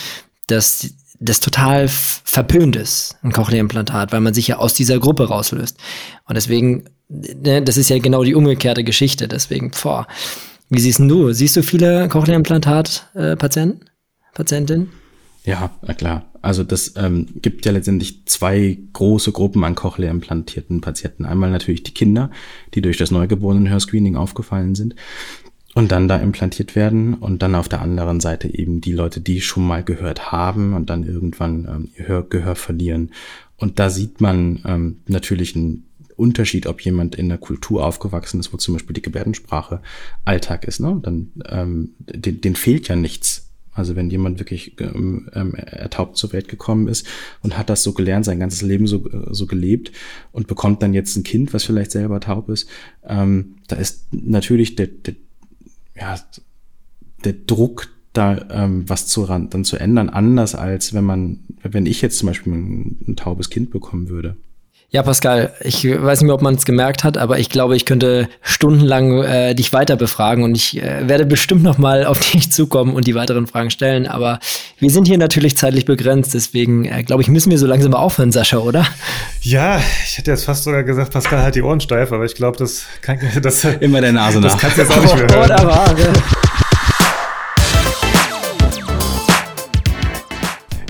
dass 0.46 0.88
das 1.20 1.40
total 1.40 1.88
verpönt 1.88 2.76
ist, 2.76 3.16
ein 3.22 3.32
Cochlea-Implantat, 3.32 4.12
weil 4.12 4.20
man 4.20 4.34
sich 4.34 4.48
ja 4.48 4.56
aus 4.56 4.74
dieser 4.74 4.98
Gruppe 4.98 5.28
rauslöst. 5.28 5.76
Und 6.24 6.34
deswegen 6.34 6.84
ne, 7.10 7.62
das 7.62 7.76
ist 7.76 7.90
ja 7.90 7.98
genau 7.98 8.24
die 8.24 8.34
umgekehrte 8.34 8.84
Geschichte. 8.84 9.28
Deswegen, 9.28 9.70
boah. 9.82 10.06
Wie 10.68 10.80
siehst 10.80 11.00
du? 11.00 11.32
Siehst 11.32 11.56
du 11.56 11.62
viele 11.62 12.08
Cochlea-Implantat-Patienten? 12.08 13.80
Patientinnen? 14.34 14.90
Ja, 15.44 15.70
klar. 15.96 16.30
Also 16.42 16.62
das 16.64 16.94
ähm, 16.96 17.26
gibt 17.42 17.66
ja 17.66 17.72
letztendlich 17.72 18.26
zwei 18.26 18.78
große 18.92 19.32
Gruppen 19.32 19.64
an 19.64 19.74
Cochlea-implantierten 19.74 20.80
Patienten. 20.80 21.24
Einmal 21.24 21.50
natürlich 21.50 21.82
die 21.82 21.92
Kinder, 21.92 22.30
die 22.74 22.82
durch 22.82 22.96
das 22.96 23.10
Neugeborenen-Hörscreening 23.10 24.16
aufgefallen 24.16 24.74
sind 24.74 24.94
und 25.74 25.92
dann 25.92 26.08
da 26.08 26.16
implantiert 26.16 26.76
werden 26.76 27.14
und 27.14 27.42
dann 27.42 27.54
auf 27.54 27.68
der 27.68 27.82
anderen 27.82 28.20
Seite 28.20 28.52
eben 28.52 28.80
die 28.80 28.92
Leute, 28.92 29.20
die 29.20 29.40
schon 29.40 29.66
mal 29.66 29.82
gehört 29.82 30.32
haben 30.32 30.74
und 30.74 30.88
dann 30.88 31.04
irgendwann 31.04 31.66
ähm, 31.68 31.88
ihr 31.96 32.08
Hör 32.08 32.22
Gehör 32.22 32.54
verlieren. 32.54 33.10
Und 33.56 33.78
da 33.78 33.90
sieht 33.90 34.20
man 34.20 34.60
ähm, 34.64 35.00
natürlich 35.06 35.54
einen 35.54 35.89
Unterschied, 36.20 36.66
ob 36.66 36.80
jemand 36.83 37.14
in 37.14 37.26
einer 37.26 37.38
Kultur 37.38 37.85
aufgewachsen 37.85 38.38
ist, 38.40 38.52
wo 38.52 38.56
zum 38.56 38.74
Beispiel 38.74 38.94
die 38.94 39.02
Gebärdensprache 39.02 39.80
Alltag 40.24 40.64
ist, 40.64 40.80
ne? 40.80 41.00
Dann 41.02 41.33
ähm, 41.48 41.94
den, 41.98 42.40
den 42.40 42.54
fehlt 42.54 42.88
ja 42.88 42.96
nichts. 42.96 43.46
Also 43.72 43.96
wenn 43.96 44.11
jemand 44.11 44.38
wirklich 44.40 44.78
ähm, 44.80 45.28
ähm, 45.33 45.54
ertaubt 45.54 46.16
zur 46.16 46.33
Welt 46.33 46.48
gekommen 46.48 46.88
ist 46.88 47.06
und 47.42 47.56
hat 47.56 47.70
das 47.70 47.83
so 47.83 47.92
gelernt, 47.92 48.24
sein 48.24 48.40
ganzes 48.40 48.62
Leben 48.62 48.87
so, 48.87 49.09
so 49.30 49.46
gelebt 49.46 49.92
und 50.33 50.48
bekommt 50.48 50.83
dann 50.83 50.92
jetzt 50.92 51.16
ein 51.16 51.22
Kind, 51.22 51.54
was 51.54 51.64
vielleicht 51.64 51.92
selber 51.92 52.20
taub 52.20 52.48
ist, 52.48 52.68
ähm, 53.04 53.56
da 53.68 53.76
ist 53.76 54.09
natürlich 54.12 54.76
der, 54.76 54.88
der, 54.88 55.14
ja, 55.96 56.18
der 57.24 57.33
Druck, 57.33 57.88
da 58.12 58.48
ähm, 58.50 58.88
was 58.88 59.06
zu 59.06 59.24
dann 59.24 59.64
zu 59.64 59.76
ändern, 59.76 60.09
anders 60.09 60.56
als 60.56 60.92
wenn 60.92 61.04
man, 61.04 61.40
wenn 61.62 61.87
ich 61.87 62.02
jetzt 62.02 62.18
zum 62.18 62.26
Beispiel 62.26 62.52
ein, 62.52 62.98
ein 63.06 63.16
taubes 63.16 63.50
Kind 63.50 63.70
bekommen 63.70 64.09
würde. 64.09 64.37
Ja, 64.92 65.05
Pascal, 65.05 65.53
ich 65.61 65.85
weiß 65.85 66.20
nicht 66.20 66.26
mehr, 66.26 66.35
ob 66.35 66.42
man 66.42 66.57
es 66.57 66.64
gemerkt 66.64 67.05
hat, 67.05 67.16
aber 67.16 67.38
ich 67.38 67.48
glaube, 67.48 67.76
ich 67.76 67.85
könnte 67.85 68.29
stundenlang 68.42 69.22
äh, 69.22 69.55
dich 69.55 69.72
weiter 69.72 69.94
befragen 69.94 70.42
und 70.42 70.57
ich 70.57 70.83
äh, 70.83 71.09
werde 71.09 71.26
bestimmt 71.26 71.62
noch 71.62 71.79
mal 71.79 72.05
auf 72.05 72.18
dich 72.33 72.50
zukommen 72.50 72.94
und 72.94 73.07
die 73.07 73.14
weiteren 73.14 73.46
Fragen 73.46 73.70
stellen. 73.70 74.09
Aber 74.09 74.40
wir 74.81 74.90
sind 74.90 75.07
hier 75.07 75.16
natürlich 75.16 75.57
zeitlich 75.57 75.85
begrenzt, 75.85 76.35
deswegen 76.35 76.87
äh, 76.87 77.05
glaube 77.05 77.22
ich, 77.22 77.29
müssen 77.29 77.53
wir 77.53 77.59
so 77.59 77.68
langsam 77.68 77.92
mal 77.92 77.98
aufhören, 77.98 78.33
Sascha, 78.33 78.59
oder? 78.59 78.85
Ja, 79.42 79.81
ich 80.05 80.18
hätte 80.18 80.33
jetzt 80.33 80.44
fast 80.44 80.64
sogar 80.64 80.83
gesagt, 80.83 81.12
Pascal 81.12 81.44
hat 81.44 81.55
die 81.55 81.62
Ohren 81.62 81.81
steif, 81.81 82.11
aber 82.11 82.24
ich 82.24 82.35
glaube, 82.35 82.59
das 82.59 82.83
kann 83.00 83.16
das 83.42 83.64
immer 83.64 84.00
der 84.00 84.12
Nase 84.12 84.40
nach. 84.40 84.50
Das 84.50 84.61
kannst 84.61 84.76
du 84.76 84.83
jetzt 84.83 84.92
auch 84.92 85.03
nicht 85.03 85.14
mehr 85.14 85.48
hören. 85.48 86.49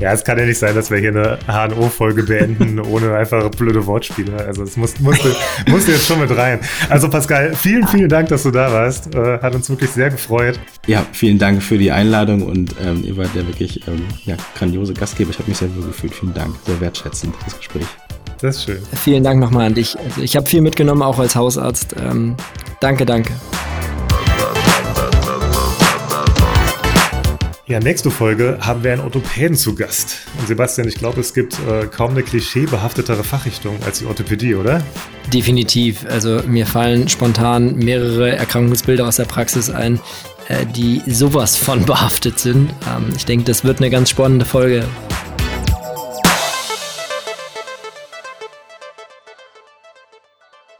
Ja, 0.00 0.12
es 0.12 0.24
kann 0.24 0.38
ja 0.38 0.46
nicht 0.46 0.58
sein, 0.58 0.74
dass 0.74 0.90
wir 0.90 0.98
hier 0.98 1.10
eine 1.10 1.38
HNO-Folge 1.46 2.22
beenden, 2.22 2.80
ohne 2.90 3.14
einfach 3.14 3.50
blöde 3.50 3.86
Wortspiele. 3.86 4.34
Also 4.46 4.62
es 4.62 4.76
muss, 4.78 4.98
musste, 4.98 5.36
musste 5.68 5.92
jetzt 5.92 6.06
schon 6.06 6.20
mit 6.20 6.34
rein. 6.34 6.58
Also 6.88 7.10
Pascal, 7.10 7.54
vielen, 7.54 7.86
vielen 7.86 8.08
Dank, 8.08 8.28
dass 8.28 8.44
du 8.44 8.50
da 8.50 8.72
warst. 8.72 9.14
Äh, 9.14 9.40
hat 9.40 9.54
uns 9.54 9.68
wirklich 9.68 9.90
sehr 9.90 10.08
gefreut. 10.08 10.58
Ja, 10.86 11.04
vielen 11.12 11.38
Dank 11.38 11.62
für 11.62 11.76
die 11.76 11.92
Einladung 11.92 12.42
und 12.42 12.74
ähm, 12.82 13.04
ihr 13.04 13.16
wart 13.18 13.34
ja 13.34 13.46
wirklich 13.46 13.86
ähm, 13.86 14.06
ja, 14.24 14.36
grandiose 14.56 14.94
Gastgeber. 14.94 15.30
Ich 15.30 15.38
habe 15.38 15.50
mich 15.50 15.58
sehr 15.58 15.74
wohl 15.76 15.84
gefühlt. 15.84 16.14
Vielen 16.14 16.32
Dank. 16.32 16.54
Sehr 16.64 16.80
wertschätzend, 16.80 17.34
das 17.44 17.58
Gespräch. 17.58 17.86
Das 18.40 18.56
ist 18.56 18.64
schön. 18.64 18.78
Vielen 19.04 19.22
Dank 19.22 19.38
nochmal 19.38 19.66
an 19.66 19.74
dich. 19.74 19.98
Also 19.98 20.22
ich 20.22 20.34
habe 20.34 20.46
viel 20.46 20.62
mitgenommen, 20.62 21.02
auch 21.02 21.18
als 21.18 21.36
Hausarzt. 21.36 21.94
Ähm, 22.00 22.36
danke, 22.80 23.04
danke. 23.04 23.34
Ja, 27.70 27.78
nächste 27.78 28.10
Folge 28.10 28.58
haben 28.60 28.82
wir 28.82 28.92
einen 28.92 29.00
Orthopäden 29.00 29.56
zu 29.56 29.76
Gast. 29.76 30.22
Und 30.36 30.48
Sebastian, 30.48 30.88
ich 30.88 30.96
glaube, 30.96 31.20
es 31.20 31.32
gibt 31.32 31.54
äh, 31.68 31.86
kaum 31.86 32.10
eine 32.10 32.24
klischeebehaftetere 32.24 33.22
Fachrichtung 33.22 33.78
als 33.86 34.00
die 34.00 34.06
Orthopädie, 34.06 34.56
oder? 34.56 34.82
Definitiv. 35.32 36.04
Also 36.10 36.42
mir 36.48 36.66
fallen 36.66 37.08
spontan 37.08 37.76
mehrere 37.76 38.34
Erkrankungsbilder 38.34 39.06
aus 39.06 39.18
der 39.18 39.26
Praxis 39.26 39.70
ein, 39.70 40.00
äh, 40.48 40.66
die 40.66 41.00
sowas 41.06 41.56
von 41.56 41.84
behaftet 41.86 42.40
sind. 42.40 42.74
Ähm, 42.88 43.12
ich 43.14 43.24
denke, 43.24 43.44
das 43.44 43.62
wird 43.62 43.78
eine 43.78 43.88
ganz 43.88 44.10
spannende 44.10 44.46
Folge. 44.46 44.84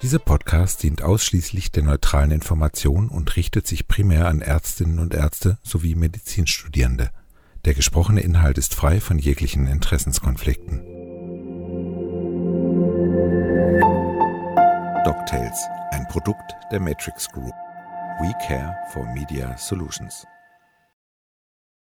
Dieser 0.03 0.19
Podcast 0.19 0.83
dient 0.83 1.03
ausschließlich 1.03 1.73
der 1.73 1.83
neutralen 1.83 2.31
Information 2.31 3.11
und 3.11 3.37
richtet 3.37 3.67
sich 3.67 3.87
primär 3.87 4.29
an 4.29 4.41
Ärztinnen 4.41 4.99
und 4.99 5.13
Ärzte 5.13 5.59
sowie 5.63 5.95
Medizinstudierende. 5.95 7.11
Der 7.67 7.75
gesprochene 7.75 8.23
Inhalt 8.23 8.57
ist 8.57 8.75
frei 8.75 8.99
von 8.99 9.19
jeglichen 9.19 9.67
Interessenskonflikten. 9.67 10.79
Cocktails, 15.05 15.59
ein 15.91 16.09
Produkt 16.09 16.55
der 16.73 16.81
Matrix 16.81 17.29
Group. 17.29 17.53
We 18.21 18.33
care 18.47 18.75
for 18.93 19.05
Media 19.13 19.55
Solutions. 19.59 20.27